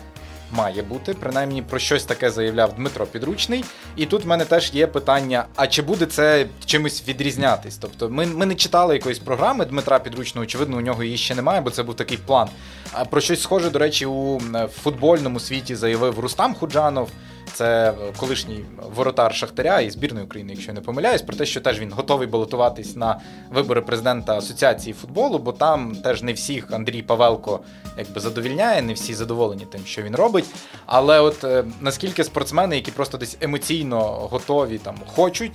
[0.53, 3.63] Має бути, принаймні про щось таке заявляв Дмитро Підручний.
[3.95, 7.77] І тут в мене теж є питання: а чи буде це чимось відрізнятись?
[7.77, 11.61] Тобто, ми ми не читали якоїсь програми Дмитра Підручного, очевидно, у нього її ще немає,
[11.61, 12.49] бо це був такий план.
[12.93, 14.41] А про щось схоже, до речі, у
[14.83, 17.09] футбольному світі заявив Рустам Худжанов
[17.53, 21.79] це колишній воротар Шахтаря і збірної України, якщо я не помиляюсь, про те, що теж
[21.79, 27.59] він готовий балотуватись на вибори президента Асоціації футболу, бо там теж не всіх Андрій Павелко
[27.97, 30.45] якби задовільняє, не всі задоволені тим, що він робить.
[30.85, 35.53] Але от е, наскільки спортсмени, які просто десь емоційно готові там хочуть.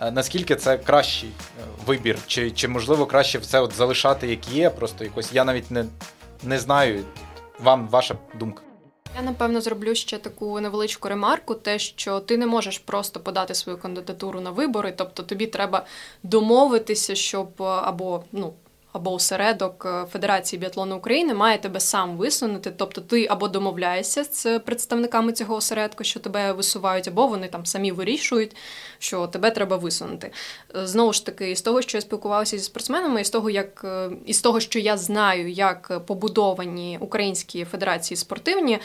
[0.00, 4.70] Е, наскільки це кращий е, вибір, чи чи можливо краще все от залишати як є?
[4.70, 5.84] Просто якось я навіть не
[6.42, 7.04] не знаю.
[7.60, 8.62] Вам ваша думка.
[9.16, 13.78] Я напевно зроблю ще таку невеличку ремарку: те, що ти не можеш просто подати свою
[13.78, 15.86] кандидатуру на вибори, тобто тобі треба
[16.22, 18.52] домовитися, щоб або ну
[18.94, 22.72] або осередок е, Федерації біатлону України має тебе сам висунути.
[22.76, 27.92] Тобто ти або домовляєшся з представниками цього осередку, що тебе висувають, або вони там самі
[27.92, 28.56] вирішують,
[28.98, 30.30] що тебе треба висунути.
[30.76, 33.84] Е, знову ж таки, з того, що я спілкувалася зі спортсменами, і з того, як
[33.84, 38.78] е, і з того, що я знаю, як побудовані українські федерації спортивні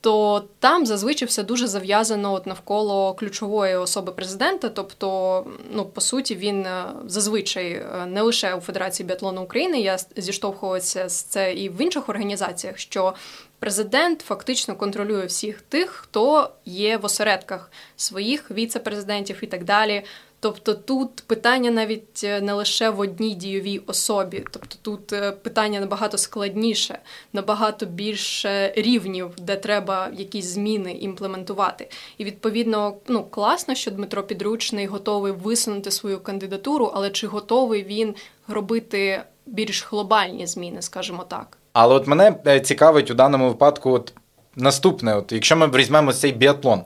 [0.00, 4.68] то там зазвичай все дуже зав'язано от навколо ключової особи президента.
[4.68, 9.98] Тобто, ну по суті, він е, зазвичай е, не лише у Федерації біатлону України, я
[10.16, 12.78] зіштовхувалася з це і в інших організаціях.
[12.78, 13.14] що
[13.60, 20.04] Президент фактично контролює всіх тих, хто є в осередках своїх віце-президентів і так далі.
[20.40, 25.80] Тобто тут питання навіть е, не лише в одній дійовій особі, тобто тут е, питання
[25.80, 26.98] набагато складніше,
[27.32, 31.90] набагато більше рівнів, де треба якісь зміни імплементувати.
[32.18, 38.14] І відповідно, ну класно, що Дмитро Підручний готовий висунути свою кандидатуру, але чи готовий він
[38.48, 41.58] робити більш глобальні зміни, скажімо так.
[41.72, 44.12] Але от мене е, цікавить у даному випадку, от
[44.58, 46.82] Наступне, от якщо ми візьмемо цей біатлон,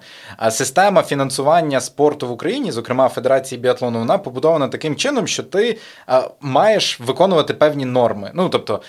[0.50, 5.78] система фінансування спорту в Україні, зокрема Федерації біатлону, вона побудована таким чином, що ти
[6.40, 8.30] маєш виконувати певні норми.
[8.34, 8.82] Ну тобто,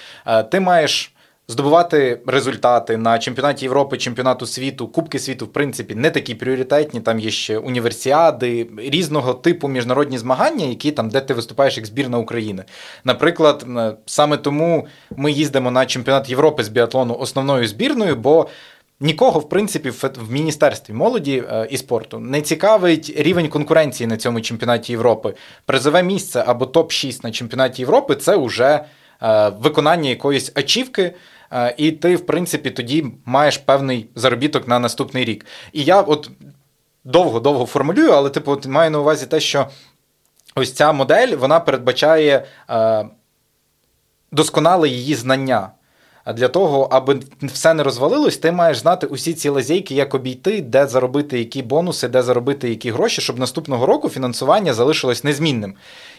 [0.52, 1.10] ти маєш.
[1.48, 7.00] Здобувати результати на чемпіонаті Європи, чемпіонату світу, Кубки світу, в принципі, не такі пріоритетні.
[7.00, 12.18] Там є ще універсіади, різного типу міжнародні змагання, які там, де ти виступаєш як збірна
[12.18, 12.64] України.
[13.04, 13.66] Наприклад,
[14.06, 18.48] саме тому ми їздимо на чемпіонат Європи з біатлону основною збірною, бо
[19.04, 24.42] Нікого, в принципі, в міністерстві молоді е, і спорту не цікавить рівень конкуренції на цьому
[24.42, 25.34] чемпіонаті Європи.
[25.66, 28.86] Призове місце або топ-6 на чемпіонаті Європи це вже
[29.22, 31.16] е, виконання якоїсь ачівки,
[31.52, 35.46] е, і ти, в принципі, тоді маєш певний заробіток на наступний рік.
[35.74, 36.30] І я от
[37.04, 39.68] довго-довго формулюю, але типу, от маю на увазі те, що
[40.56, 42.46] ось ця модель вона передбачає
[44.32, 45.72] досконале її знання.
[46.24, 50.62] А для того, аби все не розвалилось, ти маєш знати усі ці лазейки, як обійти,
[50.62, 55.76] де заробити які бонуси, де заробити які гроші, щоб наступного року фінансування залишилось незмінним.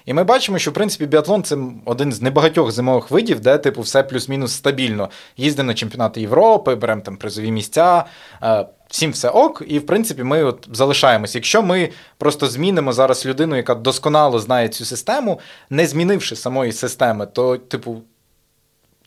[0.06, 3.80] І ми бачимо, що в принципі біатлон це один з небагатьох зимових видів, де типу
[3.80, 5.08] все плюс-мінус стабільно.
[5.36, 8.04] Їздимо на чемпіонати Європи, беремо там призові місця.
[8.42, 11.34] Е, всім все ок, і в принципі ми от залишаємось.
[11.34, 17.26] Якщо ми просто змінимо зараз людину, яка досконало знає цю систему, не змінивши самої системи,
[17.26, 18.02] то, типу,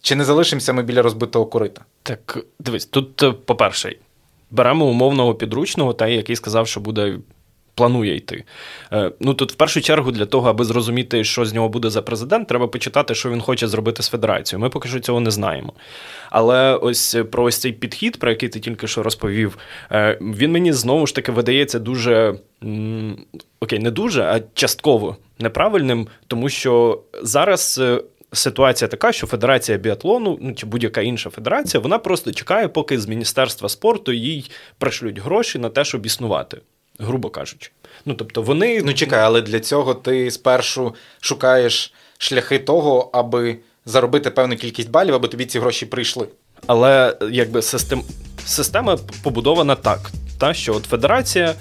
[0.02, 1.82] чи не залишимося ми біля розбитого корита?
[2.04, 3.96] Так, дивись, тут, е, по-перше,
[4.52, 7.18] беремо умовного підручного, та який сказав, що буде.
[7.76, 8.44] Планує йти.
[8.94, 12.02] Е, ну тут в першу чергу для того, аби зрозуміти, що з нього буде за
[12.02, 14.62] президент, треба почитати, що він хоче зробити з федерацією.
[14.62, 15.74] Ми поки що цього не знаємо.
[16.30, 19.58] Але ось про ось цей підхід, про який ти тільки що розповів,
[19.92, 22.40] е, він мені знову ж таки видається дуже
[23.60, 27.82] окей, не дуже, а частково неправильним, тому що зараз
[28.34, 33.08] ситуація така, що Федерація біатлону, ну чи будь-яка інша федерація, вона просто чекає, поки з
[33.08, 36.62] Міністерства спорту їй пришлють гроші на те, щоб існувати,
[37.00, 37.72] грубо кажучи.
[38.06, 38.82] Ну тобто вони.
[38.86, 45.16] Ну чекай, але для цього ти спершу шукаєш шляхи того, аби заробити певну кількість балів,
[45.16, 46.28] аби тобі ці гроші прийшли.
[46.68, 48.04] Але якби систем...
[48.46, 51.56] система побудована так, та, що от федерація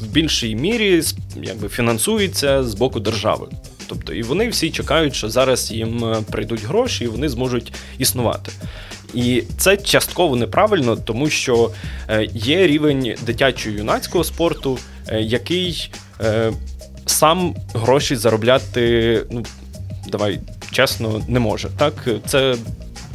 [0.00, 1.02] в більшій мірі
[1.36, 3.48] якби, фінансується з боку держави.
[3.92, 8.52] Тобто, і вони всі чекають, що зараз їм е, прийдуть гроші, і вони зможуть існувати.
[9.14, 11.70] І це частково неправильно, тому що
[12.08, 14.78] е, є рівень дитячого юнацького спорту,
[15.08, 15.90] е, який
[17.06, 19.44] сам гроші заробляти, ну
[20.08, 20.40] давай
[20.70, 21.68] чесно, не може.
[21.78, 22.56] Так, це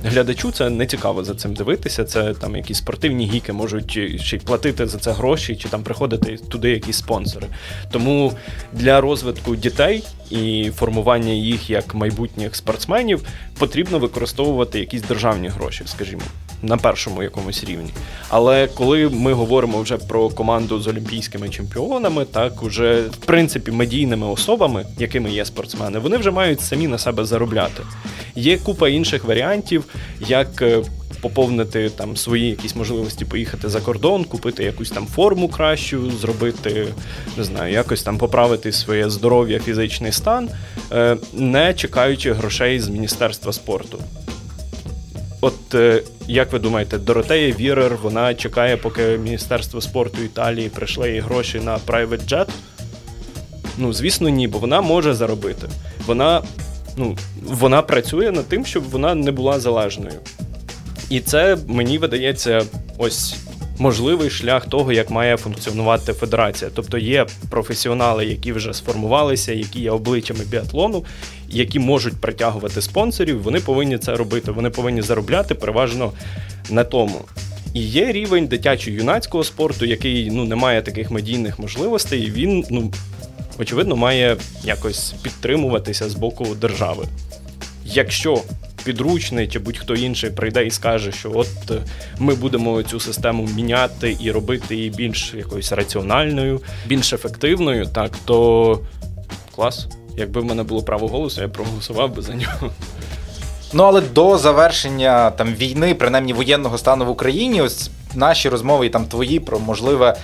[0.03, 2.05] глядачу це не цікаво за цим дивитися.
[2.05, 3.91] Це там якісь спортивні гіки можуть
[4.21, 7.47] ще й платити за це гроші, чи там приходити туди якісь спонсори.
[7.91, 8.33] Тому
[8.73, 13.21] для розвитку дітей і формування їх як майбутніх спортсменів
[13.59, 16.21] потрібно використовувати якісь державні гроші, скажімо
[16.61, 17.89] на першому якомусь рівні.
[18.29, 24.27] Але коли ми говоримо вже про команду з олімпійськими чемпіонами, так уже в принципі медійними
[24.27, 27.83] особами, якими є спортсмени, вони вже мають самі на себе заробляти.
[28.35, 29.85] Є купа інших варіантів,
[30.19, 30.61] як.
[30.61, 30.83] Е,
[31.21, 36.87] поповнити там свої якісь можливості поїхати за кордон, купити якусь там форму кращу, зробити,
[37.37, 40.49] не знаю, якось там поправити своє здоров'я, фізичний стан,
[40.91, 43.99] е, не чекаючи грошей з Міністерства спорту.
[45.41, 51.19] От е, як ви думаєте, Доротея Вірер вона чекає, поки Міністерство спорту Італії прийшли їй
[51.19, 52.47] гроші на private jet?
[53.77, 55.67] Ну, звісно, ні, бо вона може заробити.
[56.05, 56.43] Вона
[56.97, 60.19] ну, вона працює над тим, щоб вона не була залежною.
[61.09, 62.65] І це мені видається
[62.97, 63.35] ось
[63.79, 66.71] можливий шлях того, як має функціонувати федерація.
[66.73, 71.05] Тобто є професіонали, які вже сформувалися, які є обличчями біатлону,
[71.49, 73.43] які можуть притягувати спонсорів.
[73.43, 74.51] Вони повинні це робити.
[74.51, 76.11] Вони повинні заробляти переважно
[76.69, 77.21] на тому.
[77.73, 82.21] І є рівень дитячо-юнацького спорту, який ну не має таких медійних можливостей.
[82.21, 82.91] і Він ну
[83.59, 87.05] очевидно має якось підтримуватися з боку держави.
[87.85, 88.41] Якщо
[88.83, 91.81] підручний чи будь-хто інший прийде і скаже, що от е,
[92.19, 98.79] ми будемо цю систему міняти і робити її більш якоюсь раціональною, більш ефективною, так то
[99.55, 99.87] клас.
[100.17, 102.71] Якби в мене було право голосу, я проголосував би за нього.
[103.73, 108.89] Ну, але до завершення там війни, принаймні воєнного стану в Україні, ось наші розмови і
[108.89, 110.17] там твої про можливе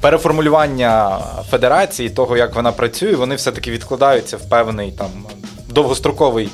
[0.00, 1.18] переформулювання
[1.50, 5.10] федерації, того, як вона працює, вони все-таки відкладаються в певний там
[5.68, 6.48] довгостроковий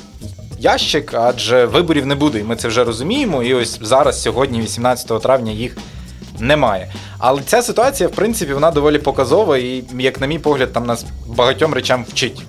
[0.59, 2.39] ящик, адже виборів не буде.
[2.39, 3.43] І ми це вже розуміємо.
[3.43, 5.77] І ось зараз, сьогодні, 18 травня, їх
[6.39, 6.91] немає.
[7.17, 11.05] Але ця ситуація, в принципі, вона доволі показова, і, як на мій погляд, там нас
[11.27, 12.43] багатьом речам вчить.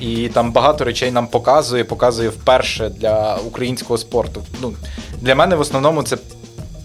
[0.00, 4.42] І там багато речей нам показує, показує вперше для українського спорту.
[4.62, 4.72] Ну,
[5.20, 6.16] Для мене в основному це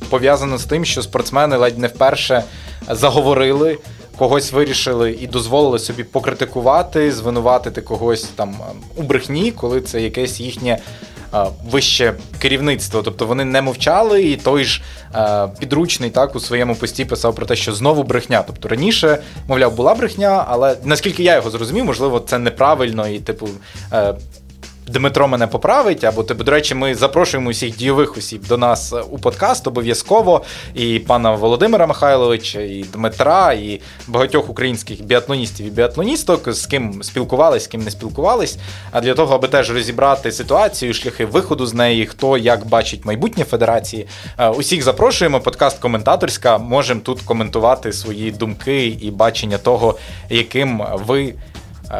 [0.09, 2.43] пов'язано з тим, що спортсмени ледь не вперше
[2.89, 3.77] заговорили
[4.17, 8.55] когось вирішили і дозволили собі покритикувати, звинуватити когось там
[8.95, 10.77] у брехні, коли це якесь їхнє.
[11.71, 14.81] Вище керівництво, тобто вони не мовчали, і той ж
[15.15, 18.43] е, підручний так у своєму пості писав про те, що знову брехня.
[18.47, 19.17] Тобто раніше,
[19.47, 23.49] мовляв, була брехня, але наскільки я його зрозумів, можливо, це неправильно і, типу,
[23.93, 24.13] е,
[24.87, 29.17] Дмитро мене поправить, або тебе, до речі, ми запрошуємо усіх дійових осіб до нас у
[29.17, 30.41] подкаст обов'язково.
[30.73, 37.63] І пана Володимира Михайловича, і Дмитра, і багатьох українських біатлоністів і біатлоністок, з ким спілкувались,
[37.63, 38.57] з ким не спілкувались.
[38.91, 43.43] А для того, аби теж розібрати ситуацію, шляхи виходу з неї, хто як бачить майбутнє
[43.43, 44.07] федерації.
[44.37, 45.39] Е, усіх запрошуємо.
[45.39, 46.57] Подкаст коментаторська.
[46.57, 49.97] Можемо тут коментувати свої думки і бачення того,
[50.29, 51.33] яким ви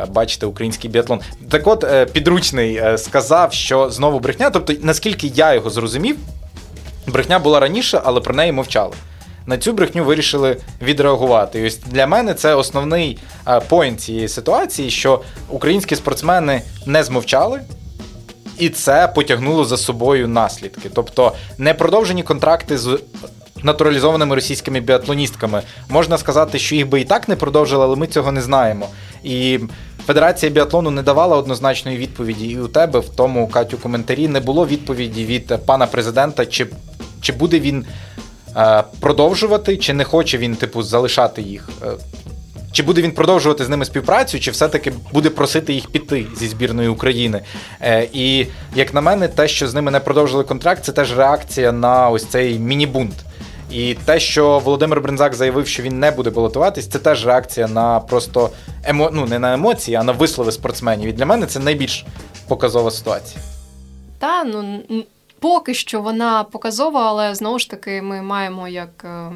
[0.10, 1.20] бачити український біатлон.
[1.50, 4.50] Так от підручний сказав, що знову брехня.
[4.50, 6.18] Тобто, наскільки я його зрозумів,
[7.08, 8.94] брехня була раніше, але про неї мовчали.
[9.48, 11.60] На цю брехню вирішили відреагувати.
[11.60, 13.18] І ось для мене це основний
[13.68, 17.62] поінт цієї ситуації, що українські спортсмени не змовчали,
[18.60, 20.90] і це потягнуло за собою наслідки.
[20.94, 23.00] Тобто не продовжені контракти з
[23.64, 25.62] натуралізованими російськими біатлоністками.
[25.90, 28.88] Можна сказати, що їх би і так не продовжили, але ми цього не знаємо.
[29.26, 29.60] І
[30.06, 32.48] Федерація біатлону не давала однозначної відповіді.
[32.48, 36.68] І у тебе в тому Катю коментарі не було відповіді від пана президента, чи,
[37.22, 37.86] чи буде він.
[38.58, 41.70] Е, продовжувати, чи не хоче він, типу, залишати їх.
[41.84, 41.88] Е,
[42.72, 46.88] чи буде він продовжувати з ними співпрацю, чи все-таки буде просити їх піти зі збірної
[46.88, 47.42] України?
[47.82, 51.72] Е, І як на мене, те, що з ними не продовжили контракт, це теж реакція
[51.72, 53.26] на ось цей міні-бунт.
[53.72, 58.00] І те, що Володимир Брензак заявив, що він не буде балотуватись, це теж реакція на
[58.00, 58.50] просто
[58.84, 59.10] емо...
[59.14, 61.10] ну, не на емоції, а на вислови спортсменів.
[61.10, 62.06] І для мене це найбільш
[62.48, 63.42] показова ситуація.
[64.20, 64.82] Та ну
[65.40, 69.04] поки що вона показова, але знову ж таки ми маємо як.
[69.04, 69.32] Е,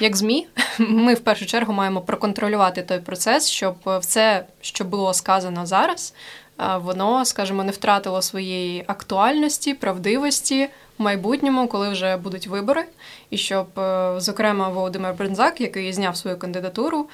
[0.00, 0.46] як ЗМІ,
[0.78, 6.14] ми в першу чергу маємо проконтролювати той процес, щоб все, що було сказано зараз,
[6.60, 10.68] е, воно, скажімо, не втратило своєї актуальності, правдивості
[10.98, 12.84] в майбутньому, коли вже будуть вибори,
[13.32, 17.08] і щоб, е, зокрема, Володимир Брензак, який зняв свою кандидатуру,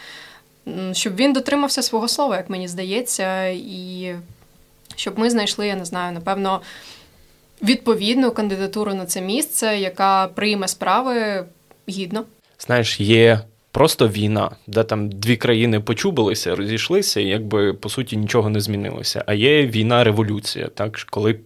[0.92, 4.14] щоб він дотримався свого слова, як мені здається, і
[4.96, 6.60] щоб ми знайшли, я не знаю, напевно
[7.62, 11.44] відповідну кандидатуру на це місце, яка прийме справи
[11.88, 12.24] гідно.
[12.58, 13.40] Знаєш, є
[13.72, 19.24] просто війна, де там дві країни почубилися, розійшлися, і якби по суті нічого не змінилося.
[19.26, 21.40] А є війна-революція, так коли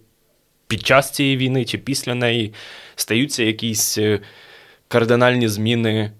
[0.67, 2.53] під час цієї війни чи після неї
[2.95, 4.19] стаються якісь е,
[4.93, 6.11] кардинальні зміни.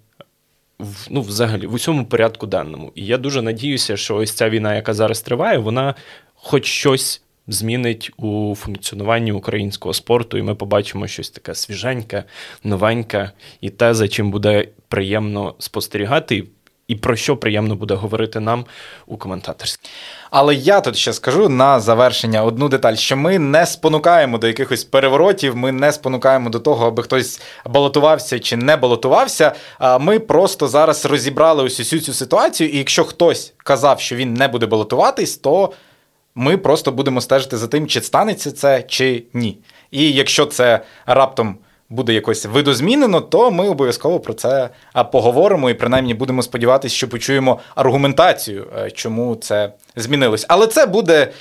[0.80, 2.92] В, ну, взагалі, в усьому порядку денному.
[2.96, 5.96] І я дуже надіюся, що ось ця війна, яка зараз триває, вона
[6.34, 12.24] хоч щось змінить у функціонуванні українського спорту, і ми побачимо щось таке свіженьке,
[12.64, 16.44] новеньке, і те, за чим буде приємно спостерігати.
[16.88, 18.66] І про що приємно буде говорити нам
[19.06, 19.90] у коментаторській.
[20.32, 24.84] Але я тут ще скажу на завершення одну деталь: що ми не спонукаємо до якихось
[24.84, 29.52] переворотів, ми не спонукаємо до того, аби хтось балотувався чи не балотувався.
[29.80, 34.34] А Ми просто зараз розібрали ось усю цю ситуацію, і якщо хтось казав, що він
[34.34, 35.74] не буде балотуватись, то
[36.36, 39.58] ми просто будемо стежити за тим, чи станеться це, чи ні.
[39.92, 41.58] І якщо це раптом
[41.94, 44.70] буде якось видозмінено, то ми обов'язково про це
[45.12, 50.46] поговоримо і принаймні будемо сподіватися, що почуємо аргументацію, е, чому це змінилось.
[50.50, 51.32] Але це буде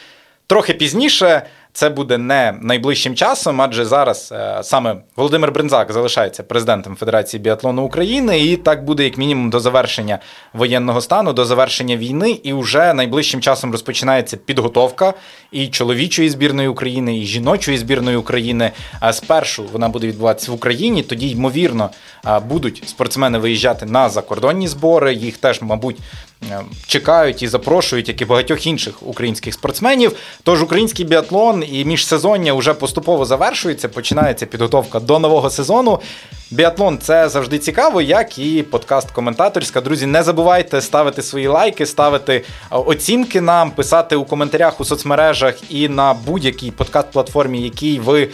[0.47, 1.43] трохи пізніше.
[1.75, 7.83] Це буде не найближчим часом, адже зараз е, саме Володимир Брензак залишається президентом Федерації біатлону
[7.83, 10.18] України, і так буде як мінімум до завершення
[10.53, 12.31] воєнного стану, до завершення війни.
[12.31, 15.14] І вже найближчим часом розпочинається підготовка
[15.53, 18.70] і чоловічої збірної України, і жіночої збірної України.
[19.01, 21.03] А спершу вона буде відбуватися в Україні.
[21.03, 21.91] Тоді ймовірно
[22.49, 25.14] будуть спортсмени виїжджати на закордонні збори.
[25.14, 26.32] Їх теж, мабуть, Е,
[26.86, 30.16] чекають і запрошують, як і багатьох інших українських спортсменів.
[30.43, 33.88] Тож український біатлон і міжсезоння вже поступово завершується.
[33.88, 36.01] Починається підготовка до нового сезону.
[36.53, 39.81] Біатлон це завжди цікаво, як і подкаст коментаторська.
[39.81, 45.89] Друзі, не забувайте ставити свої лайки, ставити оцінки нам, писати у коментарях у соцмережах і
[45.89, 48.29] на будь-якій подкаст-платформі, якій ви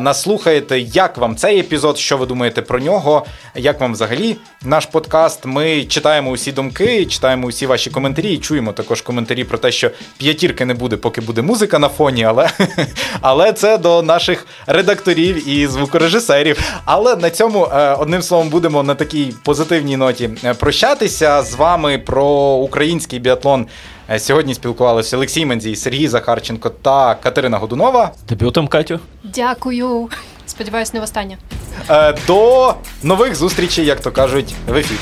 [0.00, 0.80] нас слухаєте.
[0.80, 1.98] Як вам цей епізод?
[1.98, 3.26] Що ви думаєте про нього?
[3.54, 5.44] Як вам взагалі наш подкаст?
[5.44, 9.90] Ми читаємо усі думки, читаємо усі ваші коментарі і чуємо також коментарі про те, що
[10.18, 12.50] п'ятірки не буде, поки буде музика на фоні, але,
[13.20, 16.60] але це до наших редакторів і звукорежисерів.
[16.84, 17.59] Але на цьому.
[17.64, 23.66] Е, одним словом, будемо на такій позитивній ноті е, прощатися з вами про український біатлон.
[24.10, 28.10] Е, сьогодні спілкувалися Олексій Мензій, Сергій Захарченко та Катерина Годунова.
[28.28, 29.00] Дебютом, Катю.
[29.24, 30.08] Дякую.
[30.46, 31.38] Сподіваюсь, не в останнє.
[32.26, 34.98] До нових зустрічей, як то кажуть, в ефірі.